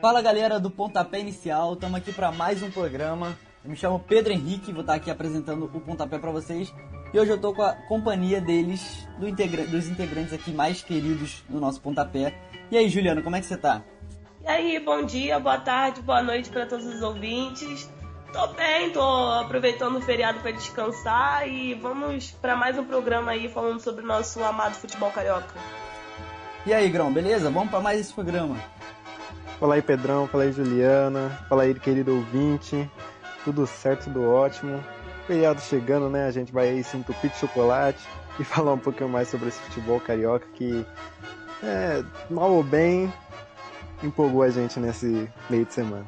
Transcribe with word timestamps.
Fala 0.00 0.20
galera 0.20 0.58
do 0.58 0.68
Pontapé 0.68 1.20
Inicial, 1.20 1.74
estamos 1.74 1.96
aqui 1.96 2.12
para 2.12 2.32
mais 2.32 2.60
um 2.60 2.72
programa. 2.72 3.38
Eu 3.64 3.70
me 3.70 3.76
chamo 3.76 4.00
Pedro 4.00 4.32
Henrique, 4.32 4.72
vou 4.72 4.80
estar 4.80 4.94
aqui 4.94 5.12
apresentando 5.12 5.66
o 5.66 5.80
Pontapé 5.80 6.18
para 6.18 6.32
vocês. 6.32 6.74
E 7.14 7.20
hoje 7.20 7.30
eu 7.30 7.36
estou 7.36 7.54
com 7.54 7.62
a 7.62 7.72
companhia 7.72 8.40
deles, 8.40 9.06
do 9.20 9.28
integra 9.28 9.64
dos 9.64 9.86
integrantes 9.86 10.32
aqui 10.32 10.50
mais 10.50 10.82
queridos 10.82 11.44
do 11.48 11.60
nosso 11.60 11.80
Pontapé. 11.80 12.34
E 12.68 12.76
aí, 12.76 12.88
Juliano, 12.88 13.22
como 13.22 13.36
é 13.36 13.40
que 13.40 13.46
você 13.46 13.56
tá? 13.56 13.80
E 14.42 14.48
aí, 14.48 14.80
bom 14.80 15.04
dia, 15.04 15.38
boa 15.38 15.58
tarde, 15.58 16.02
boa 16.02 16.20
noite 16.20 16.50
para 16.50 16.66
todos 16.66 16.84
os 16.84 17.00
ouvintes. 17.00 17.88
Tô 18.32 18.46
bem, 18.54 18.90
tô 18.90 19.02
aproveitando 19.02 19.96
o 19.96 20.00
feriado 20.00 20.40
para 20.40 20.52
descansar 20.52 21.46
e 21.46 21.74
vamos 21.74 22.30
para 22.30 22.56
mais 22.56 22.78
um 22.78 22.84
programa 22.84 23.32
aí 23.32 23.46
falando 23.46 23.78
sobre 23.78 24.02
o 24.02 24.06
nosso 24.06 24.42
amado 24.42 24.74
futebol 24.74 25.10
carioca. 25.10 25.54
E 26.64 26.72
aí, 26.72 26.88
Grão, 26.88 27.12
beleza? 27.12 27.50
Vamos 27.50 27.68
para 27.68 27.80
mais 27.80 28.00
esse 28.00 28.14
programa. 28.14 28.56
Fala 29.60 29.74
aí, 29.74 29.82
Pedrão. 29.82 30.26
Fala 30.26 30.44
aí, 30.44 30.52
Juliana. 30.52 31.44
Fala 31.46 31.64
aí, 31.64 31.74
querido 31.74 32.14
ouvinte. 32.14 32.90
Tudo 33.44 33.66
certo, 33.66 34.04
tudo 34.04 34.30
ótimo. 34.30 34.82
Feriado 35.26 35.60
chegando, 35.60 36.08
né? 36.08 36.26
A 36.26 36.30
gente 36.30 36.52
vai 36.52 36.70
aí 36.70 36.82
se 36.82 36.96
entupir 36.96 37.30
de 37.30 37.36
chocolate 37.36 38.02
e 38.40 38.44
falar 38.44 38.72
um 38.72 38.78
pouquinho 38.78 39.10
mais 39.10 39.28
sobre 39.28 39.48
esse 39.48 39.60
futebol 39.60 40.00
carioca 40.00 40.46
que, 40.54 40.86
é, 41.62 42.02
mal 42.30 42.50
ou 42.50 42.62
bem, 42.62 43.12
empolgou 44.02 44.42
a 44.42 44.48
gente 44.48 44.80
nesse 44.80 45.30
meio 45.50 45.66
de 45.66 45.74
semana. 45.74 46.06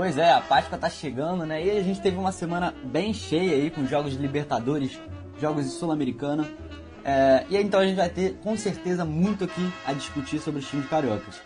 Pois 0.00 0.16
é, 0.16 0.32
a 0.32 0.40
Páscoa 0.40 0.78
tá 0.78 0.88
chegando, 0.88 1.44
né? 1.44 1.62
E 1.62 1.70
a 1.72 1.82
gente 1.82 2.00
teve 2.00 2.16
uma 2.16 2.32
semana 2.32 2.74
bem 2.84 3.12
cheia 3.12 3.52
aí 3.52 3.70
com 3.70 3.84
jogos 3.84 4.12
de 4.12 4.18
Libertadores, 4.18 4.98
jogos 5.38 5.66
de 5.66 5.72
Sul-Americana. 5.72 6.48
É, 7.04 7.44
e 7.50 7.56
então 7.58 7.80
a 7.80 7.84
gente 7.84 7.96
vai 7.96 8.08
ter 8.08 8.38
com 8.38 8.56
certeza 8.56 9.04
muito 9.04 9.44
aqui 9.44 9.70
a 9.84 9.92
discutir 9.92 10.38
sobre 10.38 10.60
os 10.60 10.66
times 10.70 10.88
cariocas. 10.88 11.42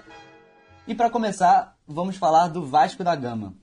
E 0.86 0.94
para 0.94 1.10
começar, 1.10 1.74
vamos 1.84 2.16
falar 2.16 2.46
do 2.46 2.64
Vasco 2.64 3.02
da 3.02 3.16
Gama. 3.16 3.54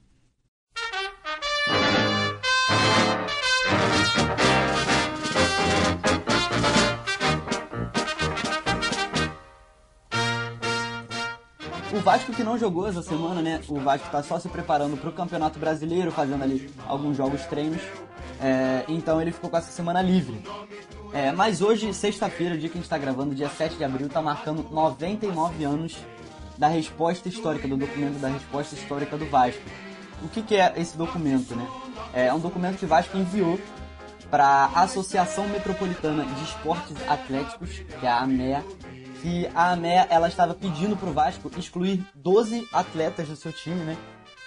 Vasco 12.01 12.33
que 12.33 12.43
não 12.43 12.57
jogou 12.57 12.87
essa 12.87 13.01
semana, 13.01 13.41
né? 13.41 13.61
O 13.67 13.79
Vasco 13.79 14.07
está 14.07 14.23
só 14.23 14.39
se 14.39 14.49
preparando 14.49 14.97
para 14.97 15.09
o 15.09 15.13
Campeonato 15.13 15.59
Brasileiro, 15.59 16.11
fazendo 16.11 16.43
ali 16.43 16.69
alguns 16.87 17.15
jogos 17.15 17.45
treinos. 17.45 17.81
É, 18.39 18.83
então 18.87 19.21
ele 19.21 19.31
ficou 19.31 19.49
com 19.49 19.57
essa 19.57 19.71
semana 19.71 20.01
livre. 20.01 20.43
É, 21.13 21.31
mas 21.31 21.61
hoje, 21.61 21.93
sexta-feira, 21.93 22.55
o 22.55 22.57
dia 22.57 22.69
que 22.69 22.75
a 22.75 22.79
gente 22.79 22.85
está 22.85 22.97
gravando, 22.97 23.35
dia 23.35 23.49
7 23.49 23.75
de 23.75 23.83
abril, 23.83 24.07
está 24.07 24.21
marcando 24.21 24.65
99 24.71 25.63
anos 25.63 25.97
da 26.57 26.67
resposta 26.67 27.27
histórica, 27.29 27.67
do 27.67 27.77
documento 27.77 28.19
da 28.19 28.29
resposta 28.29 28.75
histórica 28.75 29.17
do 29.17 29.25
Vasco. 29.25 29.61
O 30.23 30.29
que, 30.29 30.41
que 30.41 30.55
é 30.55 30.73
esse 30.77 30.97
documento, 30.97 31.55
né? 31.55 31.67
É 32.13 32.33
um 32.33 32.39
documento 32.39 32.77
que 32.77 32.85
o 32.85 32.87
Vasco 32.87 33.17
enviou 33.17 33.59
para 34.31 34.45
a 34.45 34.83
Associação 34.83 35.47
Metropolitana 35.49 36.23
de 36.23 36.43
Esportes 36.43 36.95
Atléticos, 37.07 37.83
que 37.99 38.05
é 38.05 38.09
a 38.09 38.21
AMEA, 38.21 38.63
que 39.21 39.45
a 39.53 39.73
AMEA 39.73 40.07
ela 40.09 40.29
estava 40.29 40.55
pedindo 40.55 40.95
para 40.95 41.09
o 41.09 41.13
Vasco 41.13 41.51
excluir 41.57 42.03
12 42.15 42.65
atletas 42.71 43.27
do 43.27 43.35
seu 43.35 43.51
time, 43.51 43.83
né? 43.83 43.97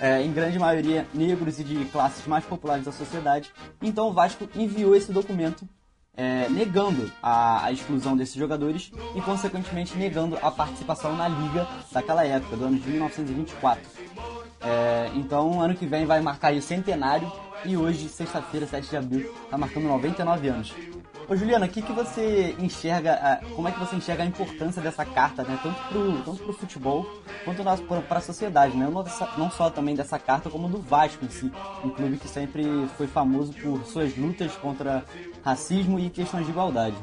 É, 0.01 0.21
em 0.23 0.33
grande 0.33 0.59
maioria 0.59 1.07
negros 1.15 1.61
e 1.61 1.65
de 1.65 1.85
classes 1.85 2.27
mais 2.27 2.45
populares 2.45 2.85
da 2.85 2.91
sociedade. 2.91 3.53
Então 3.81 4.09
o 4.09 4.13
Vasco 4.13 4.49
enviou 4.57 4.97
esse 4.97 5.13
documento 5.13 5.69
é, 6.17 6.49
negando 6.49 7.13
a, 7.23 7.67
a, 7.67 7.73
exclusão 7.73 8.17
desses 8.17 8.35
jogadores 8.35 8.91
e, 9.15 9.21
consequentemente, 9.21 9.97
negando 9.97 10.39
a 10.43 10.51
participação 10.51 11.17
na 11.17 11.29
liga 11.29 11.67
daquela 11.93 12.25
época, 12.25 12.57
do 12.57 12.65
ano 12.65 12.79
de 12.79 12.89
1924. 12.89 13.83
É, 14.65 15.11
então, 15.15 15.61
ano 15.61 15.75
que 15.75 15.87
vem 15.87 16.07
vai 16.07 16.21
marcar 16.21 16.55
o 16.55 16.63
centenário 16.63 17.31
e 17.65 17.77
hoje, 17.77 18.09
sexta-feira, 18.09 18.67
7 18.67 18.89
de 18.89 18.97
abril, 18.97 19.35
está 19.45 19.59
marcando 19.59 19.85
99 19.85 20.49
anos. 20.49 20.75
Ô 21.27 21.35
Juliana, 21.35 21.65
o 21.65 21.69
que, 21.69 21.81
que 21.81 21.93
você 21.93 22.55
enxerga, 22.59 23.41
como 23.55 23.67
é 23.67 23.73
que 23.73 23.79
você 23.79 23.97
enxerga 23.97 24.23
a 24.23 24.27
importância 24.27 24.83
dessa 24.83 25.07
carta, 25.07 25.43
né? 25.43 25.59
Tanto 25.63 25.81
pro, 25.89 26.23
tanto 26.23 26.43
pro 26.43 26.53
futebol 26.53 27.07
quanto 27.45 27.63
para 28.03 28.19
a 28.19 28.23
sociedade, 28.23 28.77
né? 28.77 28.87
Não, 28.91 29.05
não 29.39 29.51
só 29.51 29.71
também 29.71 29.95
dessa 29.95 30.19
carta, 30.19 30.51
como 30.51 30.69
do 30.69 30.79
Vasco 30.79 31.25
em 31.25 31.31
si. 31.31 31.51
Um 31.83 31.89
clube 31.89 32.19
que 32.19 32.29
sempre 32.29 32.65
foi 32.99 33.07
famoso 33.07 33.55
por 33.55 33.85
suas 33.87 34.15
lutas 34.17 34.53
contra 34.57 35.03
racismo 35.43 35.99
e 35.99 36.11
questões 36.11 36.45
de 36.45 36.53
igualdade. 36.53 36.97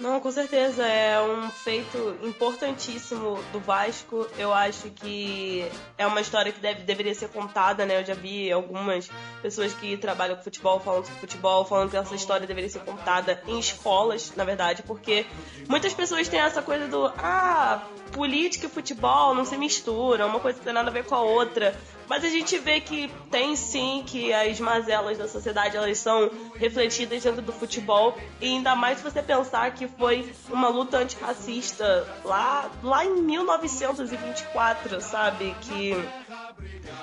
Não, 0.00 0.20
com 0.20 0.30
certeza. 0.30 0.86
É 0.86 1.20
um 1.20 1.50
feito 1.50 2.18
importantíssimo 2.22 3.38
do 3.52 3.60
Vasco. 3.60 4.26
Eu 4.38 4.52
acho 4.52 4.90
que 4.90 5.70
é 5.98 6.06
uma 6.06 6.20
história 6.20 6.50
que 6.50 6.60
deve, 6.60 6.82
deveria 6.82 7.14
ser 7.14 7.28
contada, 7.28 7.84
né? 7.84 8.00
Eu 8.00 8.04
já 8.04 8.14
vi 8.14 8.50
algumas 8.50 9.10
pessoas 9.40 9.74
que 9.74 9.96
trabalham 9.96 10.36
com 10.36 10.42
futebol 10.42 10.80
falando 10.80 11.04
sobre 11.04 11.20
futebol, 11.20 11.64
falando 11.64 11.90
que 11.90 11.96
essa 11.96 12.14
história 12.14 12.46
deveria 12.46 12.70
ser 12.70 12.80
contada 12.80 13.42
em 13.46 13.58
escolas, 13.58 14.32
na 14.34 14.44
verdade, 14.44 14.82
porque 14.82 15.26
muitas 15.68 15.92
pessoas 15.92 16.26
têm 16.26 16.40
essa 16.40 16.62
coisa 16.62 16.88
do 16.88 17.06
ah, 17.18 17.86
política 18.12 18.66
e 18.66 18.68
futebol 18.68 19.34
não 19.34 19.44
se 19.44 19.56
misturam, 19.56 20.28
uma 20.28 20.38
coisa 20.38 20.58
não 20.58 20.64
tem 20.64 20.72
nada 20.72 20.90
a 20.90 20.92
ver 20.92 21.04
com 21.04 21.14
a 21.14 21.20
outra. 21.20 21.74
Mas 22.08 22.24
a 22.24 22.28
gente 22.28 22.58
vê 22.58 22.80
que 22.80 23.10
tem 23.30 23.56
sim 23.56 24.04
que 24.06 24.32
as 24.32 24.60
mazelas 24.60 25.16
da 25.16 25.26
sociedade 25.26 25.76
elas 25.76 25.96
são 25.98 26.30
refletidas 26.56 27.22
dentro 27.22 27.40
do 27.40 27.52
futebol 27.52 28.16
e 28.40 28.46
ainda 28.46 28.76
mais 28.76 28.98
se 28.98 29.04
você 29.04 29.22
pensar 29.22 29.72
que 29.72 29.88
foi 29.88 30.30
uma 30.50 30.68
luta 30.68 30.98
antirracista 30.98 32.06
lá, 32.24 32.70
lá 32.82 33.04
em 33.04 33.22
1924, 33.22 35.00
sabe? 35.00 35.54
Que 35.62 35.94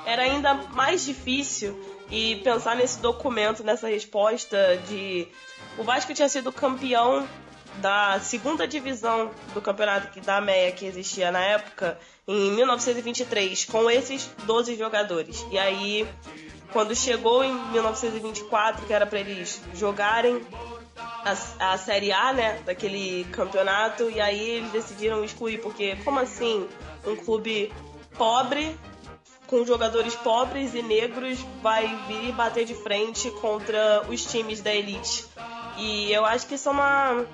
era 0.06 0.22
ainda 0.22 0.54
mais 0.54 1.06
difícil 1.06 1.80
e 2.12 2.36
pensar 2.38 2.76
nesse 2.76 3.00
documento, 3.00 3.64
nessa 3.64 3.88
resposta 3.88 4.78
de 4.88 5.28
o 5.78 5.84
Vasco 5.84 6.14
tinha 6.14 6.30
sido 6.30 6.52
campeão 6.52 7.28
da 7.78 8.20
segunda 8.20 8.68
divisão 8.68 9.32
do 9.54 9.62
campeonato 9.62 10.20
da 10.22 10.42
MEA 10.42 10.72
que 10.72 10.86
existia 10.86 11.32
na 11.32 11.40
época, 11.40 11.98
em 12.28 12.52
1923, 12.52 13.66
com 13.66 13.90
esses 13.90 14.30
12 14.44 14.76
jogadores. 14.76 15.46
E 15.52 15.58
aí, 15.58 16.08
quando 16.72 16.96
chegou 16.96 17.44
em 17.44 17.54
1924, 17.72 18.86
que 18.86 18.94
era 18.94 19.06
para 19.06 19.20
eles 19.20 19.62
jogarem 19.74 20.42
a, 20.98 21.72
a 21.74 21.78
Série 21.78 22.12
A, 22.12 22.34
né, 22.34 22.62
daquele 22.66 23.24
campeonato, 23.32 24.10
e 24.10 24.20
aí 24.20 24.50
eles 24.50 24.72
decidiram 24.72 25.24
excluir, 25.24 25.60
porque 25.60 25.96
como 26.04 26.20
assim 26.20 26.68
um 27.06 27.16
clube 27.16 27.72
pobre 28.18 28.78
com 29.48 29.66
jogadores 29.66 30.16
pobres 30.16 30.76
e 30.76 30.82
negros 30.82 31.40
vai 31.62 31.88
vir 32.08 32.32
bater 32.34 32.66
de 32.66 32.76
frente 32.76 33.32
contra 33.32 34.06
os 34.08 34.24
times 34.24 34.62
da 34.62 34.74
elite. 34.74 35.26
E 35.78 36.12
eu 36.12 36.24
acho 36.24 36.46
que 36.46 36.56
isso 36.56 36.70
é 36.70 36.72
uma 36.72 37.26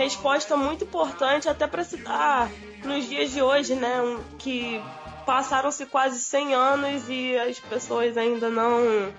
resposta 0.00 0.56
muito 0.56 0.84
importante 0.84 1.46
até 1.46 1.66
para 1.66 1.82
dar 2.02 2.50
nos 2.84 3.06
dias 3.06 3.30
de 3.30 3.42
hoje, 3.42 3.74
né? 3.74 3.98
Que 4.38 4.82
passaram-se 5.26 5.84
quase 5.86 6.18
100 6.20 6.54
anos 6.54 7.08
e 7.08 7.36
as 7.36 7.60
pessoas 7.60 8.16
ainda 8.16 8.48
não 8.48 9.12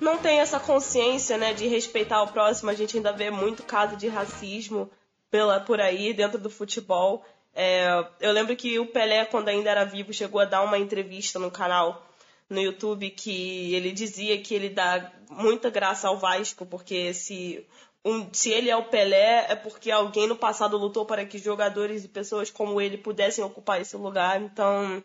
não 0.00 0.16
têm 0.16 0.40
essa 0.40 0.58
consciência, 0.58 1.36
né, 1.36 1.52
de 1.52 1.68
respeitar 1.68 2.22
o 2.22 2.28
próximo. 2.28 2.70
A 2.70 2.74
gente 2.74 2.96
ainda 2.96 3.12
vê 3.12 3.30
muito 3.30 3.62
caso 3.62 3.96
de 3.96 4.08
racismo 4.08 4.90
pela 5.30 5.60
por 5.60 5.78
aí 5.78 6.14
dentro 6.14 6.38
do 6.38 6.48
futebol. 6.48 7.22
É, 7.54 8.02
eu 8.18 8.32
lembro 8.32 8.56
que 8.56 8.78
o 8.78 8.86
Pelé, 8.86 9.26
quando 9.26 9.48
ainda 9.48 9.68
era 9.70 9.84
vivo, 9.84 10.14
chegou 10.14 10.40
a 10.40 10.46
dar 10.46 10.62
uma 10.62 10.78
entrevista 10.78 11.38
no 11.38 11.50
canal 11.50 12.06
no 12.48 12.60
YouTube 12.60 13.10
que 13.10 13.74
ele 13.74 13.92
dizia 13.92 14.40
que 14.40 14.54
ele 14.54 14.70
dá 14.70 15.12
muita 15.28 15.68
graça 15.68 16.08
ao 16.08 16.16
Vasco, 16.16 16.64
porque 16.64 17.12
se 17.12 17.64
um, 18.04 18.28
se 18.32 18.50
ele 18.50 18.70
é 18.70 18.76
o 18.76 18.84
Pelé, 18.84 19.46
é 19.48 19.54
porque 19.54 19.90
alguém 19.90 20.26
no 20.26 20.36
passado 20.36 20.76
lutou 20.76 21.04
para 21.04 21.24
que 21.24 21.38
jogadores 21.38 22.04
e 22.04 22.08
pessoas 22.08 22.50
como 22.50 22.80
ele 22.80 22.96
pudessem 22.96 23.44
ocupar 23.44 23.80
esse 23.80 23.96
lugar. 23.96 24.40
Então, 24.40 25.02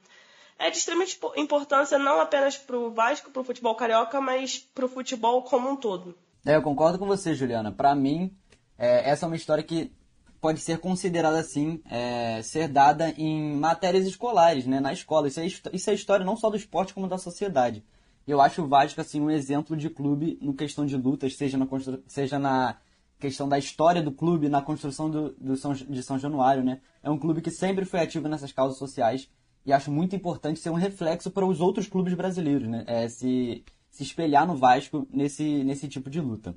é 0.57 0.69
de 0.69 0.77
extrema 0.77 1.03
importância 1.35 1.97
não 1.97 2.21
apenas 2.21 2.57
para 2.57 2.77
o 2.77 2.91
Vasco, 2.91 3.31
para 3.31 3.41
o 3.41 3.45
futebol 3.45 3.75
carioca, 3.75 4.21
mas 4.21 4.57
para 4.57 4.85
o 4.85 4.89
futebol 4.89 5.43
como 5.43 5.69
um 5.69 5.75
todo. 5.75 6.17
É, 6.45 6.55
eu 6.55 6.61
concordo 6.61 6.97
com 6.97 7.05
você, 7.05 7.33
Juliana. 7.33 7.71
Para 7.71 7.93
mim, 7.93 8.33
é, 8.77 9.09
essa 9.09 9.25
é 9.25 9.27
uma 9.27 9.35
história 9.35 9.63
que 9.63 9.91
pode 10.39 10.59
ser 10.59 10.77
considerada 10.77 11.39
assim, 11.39 11.81
é, 11.89 12.41
ser 12.43 12.67
dada 12.67 13.09
em 13.17 13.55
matérias 13.55 14.05
escolares, 14.05 14.65
né, 14.65 14.79
na 14.79 14.93
escola. 14.93 15.27
Isso 15.27 15.39
é, 15.39 15.45
isso 15.45 15.89
é 15.89 15.93
história 15.93 16.25
não 16.25 16.37
só 16.37 16.49
do 16.49 16.55
esporte 16.55 16.93
como 16.93 17.07
da 17.07 17.17
sociedade. 17.17 17.83
Eu 18.27 18.39
acho 18.39 18.61
o 18.61 18.67
Vasco 18.67 19.01
assim 19.01 19.19
um 19.19 19.29
exemplo 19.29 19.75
de 19.75 19.89
clube 19.89 20.37
no 20.41 20.53
questão 20.53 20.85
de 20.85 20.95
lutas, 20.97 21.35
seja 21.35 21.57
na, 21.57 21.67
seja 22.07 22.39
na 22.39 22.77
questão 23.25 23.49
da 23.49 23.57
história 23.57 24.03
do 24.03 24.11
clube 24.11 24.47
na 24.47 24.61
construção 24.61 25.09
do, 25.09 25.31
do 25.31 25.57
São, 25.57 25.73
de 25.73 26.03
São 26.03 26.19
Januário, 26.19 26.63
né? 26.63 26.79
É 27.01 27.09
um 27.09 27.17
clube 27.17 27.41
que 27.41 27.49
sempre 27.49 27.83
foi 27.83 27.99
ativo 27.99 28.27
nessas 28.27 28.51
causas 28.51 28.77
sociais 28.77 29.27
e 29.65 29.73
acho 29.73 29.91
muito 29.91 30.15
importante 30.15 30.59
ser 30.59 30.69
um 30.69 30.75
reflexo 30.75 31.31
para 31.31 31.45
os 31.45 31.59
outros 31.59 31.87
clubes 31.87 32.13
brasileiros, 32.13 32.67
né? 32.67 32.83
É, 32.85 33.09
se, 33.09 33.65
se 33.89 34.03
espelhar 34.03 34.45
no 34.45 34.55
Vasco 34.55 35.07
nesse, 35.11 35.63
nesse 35.63 35.87
tipo 35.87 36.07
de 36.07 36.21
luta. 36.21 36.55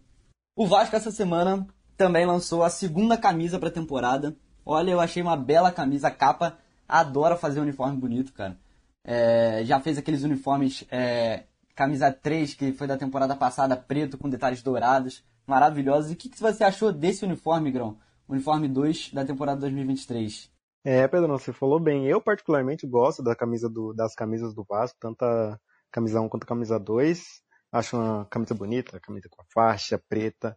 O 0.55 0.67
Vasco 0.67 0.94
essa 0.94 1.11
semana 1.11 1.67
também 1.97 2.26
lançou 2.26 2.62
a 2.62 2.69
segunda 2.69 3.17
camisa 3.17 3.59
para 3.59 3.71
a 3.71 3.73
temporada. 3.73 4.37
Olha, 4.64 4.91
eu 4.91 5.00
achei 5.00 5.23
uma 5.23 5.37
bela 5.37 5.73
camisa, 5.73 6.09
a 6.09 6.11
capa 6.11 6.59
adora 6.87 7.37
fazer 7.37 7.61
uniforme 7.61 7.97
bonito, 7.97 8.32
cara. 8.35 8.59
É, 9.03 9.64
já 9.64 9.81
fez 9.81 9.97
aqueles 9.97 10.23
uniformes 10.23 10.85
é, 10.91 11.44
camisa 11.75 12.12
3, 12.12 12.53
que 12.53 12.73
foi 12.73 12.87
da 12.87 12.99
temporada 12.99 13.35
passada, 13.35 13.75
preto 13.75 14.19
com 14.19 14.29
detalhes 14.29 14.62
dourados, 14.62 15.25
maravilhosos. 15.49 16.11
E 16.11 16.15
o 16.15 16.17
que, 16.17 16.29
que 16.29 16.39
você 16.39 16.62
achou 16.62 16.93
desse 16.93 17.25
uniforme, 17.25 17.71
Grão? 17.71 17.99
Uniforme 18.29 18.69
2 18.69 19.12
da 19.12 19.25
temporada 19.25 19.61
2023. 19.62 20.50
É, 20.85 21.09
Pedro, 21.09 21.29
você 21.29 21.53
falou 21.53 21.81
bem. 21.81 22.06
Eu 22.06 22.21
particularmente 22.21 22.87
gosto 22.87 23.23
da 23.23 23.35
camisa 23.35 23.69
do, 23.69 23.93
das 23.93 24.15
camisas 24.15 24.55
do 24.55 24.65
Vasco, 24.65 24.99
tanto 25.00 25.23
a 25.23 25.59
camisa 25.91 26.21
1 26.21 26.29
quanto 26.29 26.45
a 26.45 26.47
camisa 26.47 26.79
2. 26.79 27.25
Acho 27.73 27.97
uma 27.97 28.25
camisa 28.27 28.55
bonita, 28.55 29.00
camisa 29.00 29.29
com 29.31 29.43
a 29.43 29.45
faixa 29.53 30.00
preta. 30.09 30.56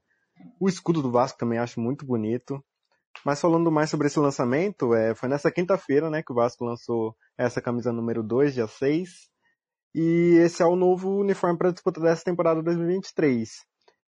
O 0.60 0.68
escudo 0.70 1.02
do 1.02 1.12
Vasco 1.12 1.40
também 1.40 1.60
acho 1.60 1.80
muito 1.80 2.06
bonito. 2.06 2.64
Mas 3.26 3.42
falando 3.42 3.72
mais 3.72 3.90
sobre 3.90 4.08
esse 4.08 4.20
lançamento, 4.20 4.94
é, 4.94 5.14
foi 5.14 5.28
nessa 5.28 5.52
quinta-feira 5.52 6.10
né, 6.10 6.24
que 6.24 6.32
o 6.32 6.36
Vasco 6.36 6.64
lançou 6.64 7.16
essa 7.38 7.62
camisa 7.62 7.92
número 7.92 8.24
2, 8.24 8.54
dia 8.54 8.68
6. 8.68 9.10
E 9.94 10.38
esse 10.40 10.64
é 10.64 10.66
o 10.66 10.76
novo 10.76 11.20
uniforme 11.20 11.58
para 11.58 11.70
a 11.70 11.74
disputa 11.74 12.00
dessa 12.00 12.24
temporada 12.24 12.64
2023. 12.64 13.50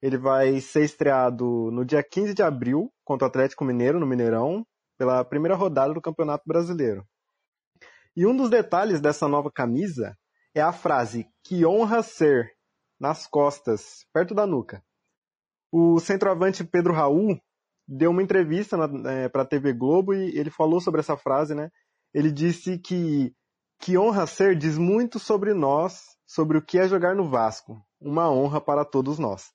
Ele 0.02 0.19
vai 0.19 0.60
ser 0.60 0.84
estreado 0.84 1.70
no 1.70 1.84
dia 1.84 2.02
15 2.02 2.34
de 2.34 2.43
abril 2.43 2.93
contra 3.04 3.26
o 3.26 3.28
Atlético 3.28 3.64
Mineiro, 3.64 3.98
no 3.98 4.06
Mineirão, 4.06 4.64
pela 4.98 5.25
primeira 5.25 5.54
rodada 5.54 5.94
do 5.94 6.00
Campeonato 6.00 6.44
Brasileiro. 6.46 7.04
E 8.16 8.26
um 8.26 8.37
dos 8.37 8.48
detalhes 8.48 9.00
dessa 9.00 9.28
nova 9.28 9.50
camisa 9.50 10.16
é 10.54 10.60
a 10.60 10.72
frase 10.72 11.28
que 11.44 11.66
honra 11.66 12.02
ser 12.02 12.50
nas 12.98 13.26
costas, 13.26 14.06
perto 14.12 14.34
da 14.34 14.46
nuca. 14.46 14.82
O 15.70 16.00
centroavante 16.00 16.64
Pedro 16.64 16.94
Raul 16.94 17.38
deu 17.87 18.10
uma 18.10 18.22
entrevista 18.22 18.76
é, 19.06 19.28
para 19.28 19.42
a 19.42 19.46
TV 19.46 19.72
Globo 19.72 20.14
e 20.14 20.37
ele 20.38 20.50
falou 20.50 20.81
sobre 20.81 21.00
essa 21.00 21.16
frase, 21.16 21.54
né? 21.54 21.70
Ele 22.14 22.32
disse 22.32 22.78
que 22.78 23.34
que 23.78 23.99
honra 23.99 24.26
ser 24.26 24.56
diz 24.56 24.78
muito 24.78 25.19
sobre 25.19 25.52
nós, 25.52 26.16
sobre 26.26 26.56
o 26.56 26.62
que 26.62 26.78
é 26.78 26.88
jogar 26.88 27.14
no 27.14 27.28
Vasco. 27.28 27.78
Uma 28.00 28.31
honra 28.31 28.58
para 28.58 28.87
todos 28.87 29.19
nós. 29.19 29.52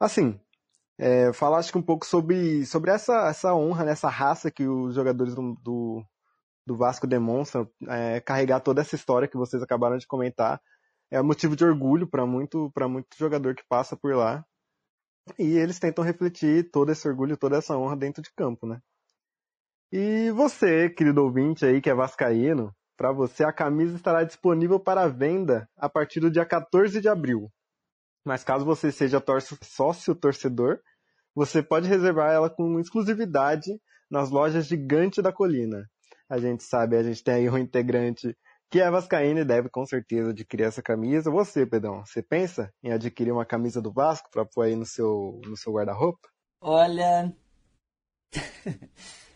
Assim, 0.00 0.40
é, 0.98 1.30
que 1.70 1.78
um 1.78 1.82
pouco 1.82 2.06
sobre, 2.06 2.64
sobre 2.64 2.90
essa, 2.90 3.28
essa 3.28 3.54
honra, 3.54 3.84
né, 3.84 3.92
essa 3.92 4.08
raça 4.08 4.50
que 4.50 4.66
os 4.66 4.94
jogadores 4.94 5.34
do, 5.34 5.54
do, 5.62 6.04
do 6.66 6.76
Vasco 6.76 7.06
demonstram, 7.06 7.70
é, 7.86 8.20
carregar 8.20 8.60
toda 8.60 8.80
essa 8.80 8.96
história 8.96 9.28
que 9.28 9.36
vocês 9.36 9.62
acabaram 9.62 9.98
de 9.98 10.06
comentar, 10.06 10.60
é 11.10 11.20
motivo 11.20 11.54
de 11.54 11.64
orgulho 11.64 12.06
para 12.08 12.24
muito, 12.24 12.72
muito 12.88 13.08
jogador 13.18 13.54
que 13.54 13.64
passa 13.68 13.96
por 13.96 14.14
lá. 14.14 14.44
E 15.38 15.56
eles 15.58 15.78
tentam 15.78 16.04
refletir 16.04 16.70
todo 16.70 16.90
esse 16.90 17.06
orgulho, 17.06 17.36
toda 17.36 17.58
essa 17.58 17.76
honra 17.76 17.96
dentro 17.96 18.22
de 18.22 18.32
campo, 18.34 18.66
né? 18.66 18.80
E 19.92 20.30
você, 20.30 20.88
querido 20.88 21.22
ouvinte 21.22 21.66
aí 21.66 21.80
que 21.80 21.90
é 21.90 21.94
vascaíno, 21.94 22.74
para 22.96 23.12
você 23.12 23.44
a 23.44 23.52
camisa 23.52 23.96
estará 23.96 24.24
disponível 24.24 24.78
para 24.80 25.08
venda 25.08 25.68
a 25.76 25.88
partir 25.88 26.20
do 26.20 26.30
dia 26.30 26.46
14 26.46 27.00
de 27.00 27.08
abril. 27.08 27.50
Mas 28.24 28.44
caso 28.44 28.64
você 28.64 28.92
seja 28.92 29.22
sócio 29.62 30.14
torcedor, 30.14 30.80
você 31.34 31.62
pode 31.62 31.88
reservar 31.88 32.32
ela 32.32 32.50
com 32.50 32.78
exclusividade 32.78 33.80
nas 34.10 34.30
lojas 34.30 34.66
Gigante 34.66 35.22
da 35.22 35.32
Colina. 35.32 35.88
A 36.28 36.38
gente 36.38 36.62
sabe, 36.62 36.96
a 36.96 37.02
gente 37.02 37.22
tem 37.22 37.34
aí 37.34 37.50
um 37.50 37.58
integrante 37.58 38.36
que 38.70 38.80
é 38.80 38.90
vascaíno 38.90 39.40
e 39.40 39.44
deve 39.44 39.68
com 39.68 39.84
certeza 39.84 40.30
adquirir 40.30 40.64
essa 40.64 40.80
camisa. 40.80 41.30
Você, 41.30 41.66
Pedrão, 41.66 42.04
você 42.04 42.22
pensa 42.22 42.72
em 42.82 42.92
adquirir 42.92 43.32
uma 43.32 43.44
camisa 43.44 43.82
do 43.82 43.92
Vasco 43.92 44.30
para 44.30 44.44
pôr 44.44 44.62
aí 44.62 44.76
no 44.76 44.86
seu, 44.86 45.40
no 45.44 45.56
seu 45.56 45.72
guarda-roupa? 45.72 46.28
Olha... 46.60 47.34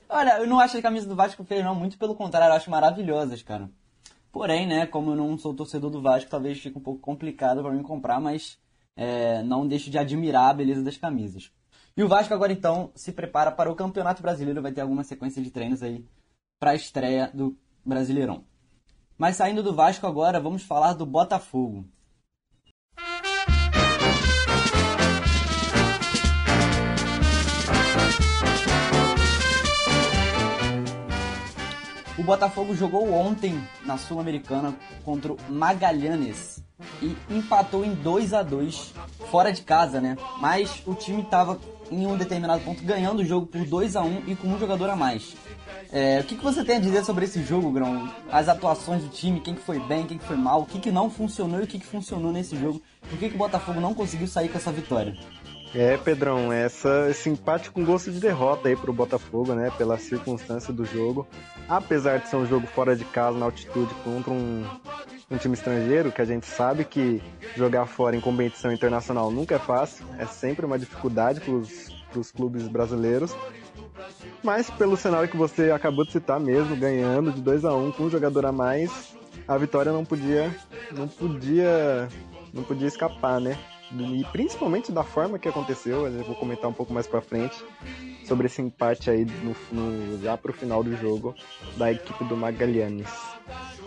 Olha, 0.08 0.38
eu 0.38 0.46
não 0.46 0.60
acho 0.60 0.76
a 0.76 0.82
camisa 0.82 1.08
do 1.08 1.16
Vasco 1.16 1.42
feia, 1.42 1.64
não. 1.64 1.75
Muito 1.75 1.98
pelo 1.98 2.14
contrário, 2.14 2.52
eu 2.52 2.56
acho 2.56 2.70
maravilhosas, 2.70 3.42
cara. 3.42 3.69
Porém, 4.31 4.66
né, 4.66 4.86
como 4.86 5.10
eu 5.12 5.16
não 5.16 5.36
sou 5.36 5.54
torcedor 5.54 5.90
do 5.90 6.02
Vasco, 6.02 6.31
talvez 6.31 6.60
fique 6.60 6.78
um 6.78 6.82
pouco 6.82 7.00
complicado 7.00 7.62
para 7.62 7.72
mim 7.72 7.82
comprar, 7.82 8.20
mas 8.20 8.58
é, 8.96 9.43
não 9.43 9.67
deixo 9.67 9.91
de 9.91 9.99
admirar 9.99 10.50
a 10.50 10.55
beleza 10.55 10.82
das 10.82 10.96
camisas. 10.96 11.50
E 11.96 12.02
o 12.02 12.08
Vasco 12.08 12.35
agora 12.35 12.52
então 12.52 12.91
se 12.94 13.12
prepara 13.12 13.52
para 13.52 13.70
o 13.70 13.75
Campeonato 13.75 14.23
Brasileiro, 14.23 14.62
vai 14.62 14.73
ter 14.73 14.81
alguma 14.81 15.05
sequência 15.05 15.43
de 15.43 15.50
treinos 15.50 15.82
aí 15.82 16.05
para 16.58 16.73
a 16.73 16.75
estreia 16.75 17.31
do 17.32 17.56
Brasileirão. 17.85 18.44
Mas 19.17 19.37
saindo 19.37 19.62
do 19.62 19.75
Vasco 19.75 20.06
agora, 20.06 20.41
vamos 20.41 20.62
falar 20.62 20.94
do 20.94 21.06
Botafogo. 21.06 21.85
O 32.17 32.23
Botafogo 32.23 32.75
jogou 32.75 33.12
ontem 33.12 33.55
na 33.85 33.99
Sul-Americana 33.99 34.75
contra 35.05 35.32
o 35.32 35.38
Magalhães 35.49 36.53
e 37.02 37.16
empatou 37.31 37.84
em 37.84 37.94
2 37.94 38.32
a 38.32 38.42
2 38.42 38.94
fora 39.31 39.52
de 39.52 39.62
casa, 39.62 40.00
né? 40.00 40.16
Mas 40.40 40.82
o 40.86 40.94
time 40.94 41.22
estava 41.22 41.58
em 41.90 42.06
um 42.06 42.16
determinado 42.16 42.62
ponto 42.62 42.82
ganhando 42.82 43.20
o 43.20 43.25
jogo 43.25 43.46
por 43.46 43.64
2 43.64 43.96
a 43.96 44.02
1 44.02 44.22
e 44.26 44.36
com 44.36 44.48
um 44.48 44.58
jogador 44.58 44.90
a 44.90 44.96
mais. 44.96 45.34
É, 45.92 46.20
o 46.20 46.25
que, 46.25 46.34
que, 46.34 46.42
você 46.42 46.64
tem 46.64 46.76
a 46.76 46.81
dizer 46.81 47.04
sobre 47.04 47.25
esse 47.25 47.42
jogo, 47.44 47.70
Grão? 47.70 48.10
As 48.31 48.48
atuações 48.48 49.02
do 49.02 49.08
time, 49.08 49.40
quem 49.40 49.54
que 49.54 49.60
foi 49.60 49.78
bem, 49.78 50.06
quem 50.06 50.19
que 50.19 50.25
foi 50.25 50.36
mal, 50.36 50.62
o 50.62 50.66
que, 50.66 50.81
que 50.81 50.90
não 50.90 51.08
funcionou 51.08 51.60
e 51.60 51.64
o 51.64 51.66
que, 51.66 51.78
que 51.78 51.86
funcionou 51.86 52.32
nesse 52.32 52.56
jogo? 52.56 52.82
Por 53.08 53.19
que, 53.19 53.28
que 53.28 53.34
o 53.34 53.38
Botafogo 53.38 53.81
não 53.81 53.94
conseguiu 53.94 54.26
sair 54.26 54.48
com 54.48 54.58
essa 54.58 54.72
vitória? 54.72 55.16
É, 55.74 55.96
Pedrão, 55.96 56.52
essa, 56.52 57.08
esse 57.10 57.28
empate 57.28 57.68
com 57.68 57.84
gosto 57.84 58.12
de 58.12 58.20
derrota 58.20 58.68
aí 58.68 58.76
pro 58.76 58.92
Botafogo, 58.92 59.54
né? 59.54 59.72
Pela 59.76 59.98
circunstância 59.98 60.72
do 60.72 60.84
jogo. 60.84 61.26
Apesar 61.68 62.18
de 62.18 62.28
ser 62.28 62.36
um 62.36 62.46
jogo 62.46 62.66
fora 62.68 62.94
de 62.94 63.04
casa, 63.04 63.36
na 63.36 63.46
altitude, 63.46 63.92
contra 64.04 64.30
um, 64.32 64.64
um 65.28 65.36
time 65.36 65.54
estrangeiro, 65.54 66.12
que 66.12 66.22
a 66.22 66.24
gente 66.24 66.46
sabe 66.46 66.84
que 66.84 67.20
jogar 67.56 67.86
fora 67.86 68.14
em 68.14 68.20
competição 68.20 68.72
internacional 68.72 69.32
nunca 69.32 69.56
é 69.56 69.58
fácil, 69.58 70.06
é 70.16 70.26
sempre 70.26 70.64
uma 70.64 70.78
dificuldade 70.78 71.40
para 71.40 72.20
os 72.20 72.30
clubes 72.30 72.68
brasileiros. 72.68 73.34
Mas 74.44 74.70
pelo 74.70 74.96
cenário 74.96 75.28
que 75.28 75.36
você 75.36 75.72
acabou 75.72 76.04
de 76.04 76.12
citar 76.12 76.38
mesmo, 76.38 76.76
ganhando 76.76 77.32
de 77.32 77.40
2 77.40 77.64
a 77.64 77.74
1 77.74 77.86
um, 77.86 77.90
com 77.90 78.04
um 78.04 78.10
jogador 78.10 78.46
a 78.46 78.52
mais, 78.52 79.16
a 79.48 79.58
vitória 79.58 79.90
não 79.90 80.04
podia 80.04 80.54
não 80.92 81.08
podia 81.08 82.08
não 82.52 82.62
podia 82.62 82.86
escapar, 82.86 83.40
né? 83.40 83.58
E 83.96 84.25
principalmente 84.32 84.91
da 84.91 85.05
forma 85.05 85.39
que 85.39 85.48
aconteceu, 85.48 86.06
eu 86.06 86.24
vou 86.24 86.34
comentar 86.34 86.69
um 86.69 86.72
pouco 86.72 86.93
mais 86.93 87.06
para 87.06 87.20
frente 87.20 87.56
sobre 88.27 88.46
esse 88.46 88.60
empate 88.60 89.08
aí 89.08 89.24
no, 89.24 89.55
no, 89.70 90.20
já 90.20 90.36
pro 90.36 90.53
final 90.53 90.82
do 90.82 90.96
jogo 90.96 91.34
da 91.77 91.93
equipe 91.93 92.24
do 92.24 92.36
Magalhães. 92.36 93.08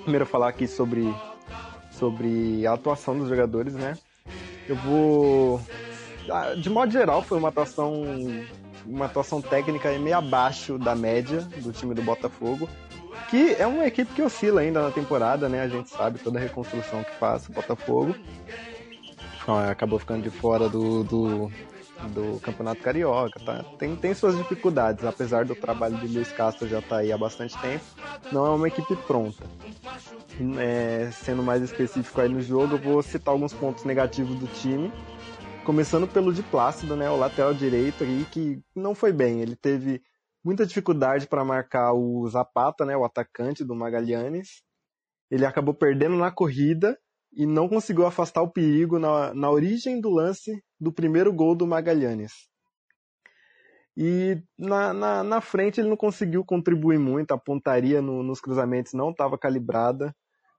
Primeiro 0.04 0.26
falar 0.26 0.50
aqui 0.50 0.68
sobre 0.68 1.14
sobre 1.92 2.66
a 2.66 2.74
atuação 2.74 3.18
dos 3.18 3.28
jogadores, 3.28 3.74
né? 3.74 3.98
Eu 4.68 4.76
vou 4.78 5.60
ah, 6.30 6.54
de 6.54 6.70
modo 6.70 6.92
geral 6.92 7.22
foi 7.22 7.38
uma 7.38 7.50
atuação 7.50 8.04
uma 8.86 9.06
atuação 9.06 9.42
técnica 9.42 9.92
meio 10.00 10.18
abaixo 10.18 10.78
da 10.78 10.96
média 10.96 11.42
do 11.58 11.74
time 11.74 11.94
do 11.94 12.02
Botafogo, 12.02 12.70
que 13.30 13.56
é 13.60 13.68
uma 13.68 13.86
equipe 13.86 14.14
que 14.14 14.22
oscila 14.22 14.62
ainda 14.62 14.82
na 14.82 14.92
temporada, 14.92 15.50
né? 15.50 15.62
A 15.62 15.68
gente 15.68 15.90
sabe 15.90 16.20
toda 16.20 16.40
a 16.40 16.42
reconstrução 16.42 17.04
que 17.04 17.14
faz 17.16 17.50
o 17.50 17.52
Botafogo. 17.52 18.16
Acabou 19.48 19.98
ficando 19.98 20.24
de 20.24 20.30
fora 20.30 20.68
do, 20.68 21.04
do, 21.04 21.52
do 22.10 22.40
Campeonato 22.42 22.82
Carioca, 22.82 23.40
tá? 23.40 23.64
Tem, 23.78 23.96
tem 23.96 24.14
suas 24.14 24.38
dificuldades, 24.38 25.06
apesar 25.06 25.46
do 25.46 25.56
trabalho 25.56 25.98
de 25.98 26.08
Luiz 26.08 26.32
Castro 26.32 26.68
já 26.68 26.82
tá 26.82 26.98
aí 26.98 27.12
há 27.12 27.18
bastante 27.18 27.58
tempo, 27.60 27.84
não 28.32 28.46
é 28.46 28.50
uma 28.50 28.68
equipe 28.68 28.96
pronta. 29.08 29.46
É, 30.60 31.10
sendo 31.12 31.42
mais 31.42 31.64
específico 31.64 32.22
aí 32.22 32.30
no 32.30 32.42
jogo, 32.42 32.76
eu 32.76 32.80
vou 32.80 33.02
citar 33.02 33.34
alguns 33.34 33.54
pontos 33.54 33.84
negativos 33.86 34.38
do 34.38 34.48
time 34.48 34.92
Começando 35.68 36.08
pelo 36.08 36.34
de 36.34 36.42
Plácido, 36.44 36.96
né, 36.96 37.10
o 37.10 37.18
lateral 37.18 37.54
direito 37.54 38.02
aí, 38.02 38.26
que 38.32 38.64
não 38.74 38.96
foi 38.96 39.12
bem. 39.12 39.42
Ele 39.42 39.54
teve 39.54 40.02
muita 40.42 40.66
dificuldade 40.66 41.28
para 41.28 41.44
marcar 41.44 41.92
o 41.92 42.26
Zapata, 42.30 42.86
né, 42.86 42.96
o 42.96 43.04
atacante 43.04 43.66
do 43.66 43.76
Magalhães. 43.76 44.64
Ele 45.30 45.46
acabou 45.46 45.74
perdendo 45.74 46.16
na 46.16 46.32
corrida 46.32 46.98
e 47.34 47.46
não 47.46 47.68
conseguiu 47.68 48.06
afastar 48.06 48.42
o 48.42 48.52
perigo 48.52 49.00
na, 49.00 49.34
na 49.34 49.50
origem 49.50 50.00
do 50.02 50.10
lance 50.10 50.64
do 50.80 50.92
primeiro 50.92 51.32
gol 51.34 51.56
do 51.56 51.68
Magalhães. 51.68 52.32
E 53.96 54.42
na, 54.58 54.94
na, 54.94 55.24
na, 55.24 55.42
frente 55.42 55.80
ele 55.80 55.90
não 55.90 55.98
conseguiu 55.98 56.46
contribuir 56.46 57.00
muito, 57.00 57.32
a 57.32 57.38
pontaria 57.38 58.02
no, 58.02 58.22
nos 58.22 58.40
cruzamentos 58.40 58.94
não 58.94 59.10
estava 59.10 59.38
calibrada 59.38 60.14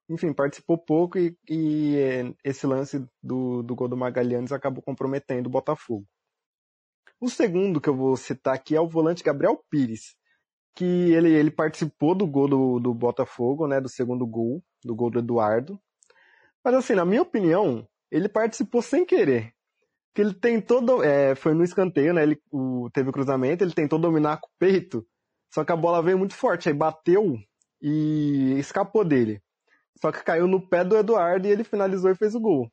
enfim, 0.08 0.32
participou 0.32 0.78
pouco 0.78 1.18
e, 1.18 1.36
e 1.48 1.96
é, 1.98 2.34
esse 2.42 2.66
lance 2.66 3.04
do, 3.22 3.62
do 3.62 3.74
gol 3.74 3.88
do 3.88 3.96
Magalhães 3.96 4.50
acabou 4.52 4.82
comprometendo 4.82 5.46
o 5.46 5.50
Botafogo. 5.50 6.06
O 7.20 7.28
segundo 7.28 7.80
que 7.80 7.88
eu 7.88 7.96
vou 7.96 8.16
citar 8.16 8.54
aqui 8.54 8.74
é 8.74 8.80
o 8.80 8.88
volante 8.88 9.22
Gabriel 9.22 9.62
Pires, 9.68 10.16
que 10.74 10.84
ele, 10.84 11.30
ele 11.30 11.50
participou 11.50 12.14
do 12.14 12.26
gol 12.26 12.48
do, 12.48 12.80
do 12.80 12.94
Botafogo, 12.94 13.66
né, 13.66 13.80
do 13.80 13.88
segundo 13.88 14.26
gol, 14.26 14.62
do 14.82 14.94
gol 14.94 15.10
do 15.10 15.18
Eduardo. 15.18 15.78
Mas 16.68 16.74
assim, 16.76 16.94
na 16.94 17.06
minha 17.06 17.22
opinião, 17.22 17.88
ele 18.10 18.28
participou 18.28 18.82
sem 18.82 19.06
querer. 19.06 19.54
que 20.14 20.20
ele 20.20 20.34
tentou, 20.34 21.02
é, 21.02 21.34
foi 21.34 21.54
no 21.54 21.64
escanteio, 21.64 22.12
né? 22.12 22.22
Ele 22.22 22.38
o, 22.52 22.90
teve 22.92 23.08
o 23.08 23.12
cruzamento, 23.12 23.64
ele 23.64 23.72
tentou 23.72 23.98
dominar 23.98 24.36
com 24.36 24.48
o 24.48 24.58
peito, 24.58 25.02
só 25.50 25.64
que 25.64 25.72
a 25.72 25.76
bola 25.76 26.02
veio 26.02 26.18
muito 26.18 26.34
forte, 26.34 26.68
aí 26.68 26.74
bateu 26.74 27.38
e 27.80 28.54
escapou 28.58 29.02
dele. 29.02 29.40
Só 29.98 30.12
que 30.12 30.22
caiu 30.22 30.46
no 30.46 30.60
pé 30.60 30.84
do 30.84 30.94
Eduardo 30.94 31.48
e 31.48 31.50
ele 31.50 31.64
finalizou 31.64 32.10
e 32.10 32.14
fez 32.14 32.34
o 32.34 32.40
gol. 32.40 32.70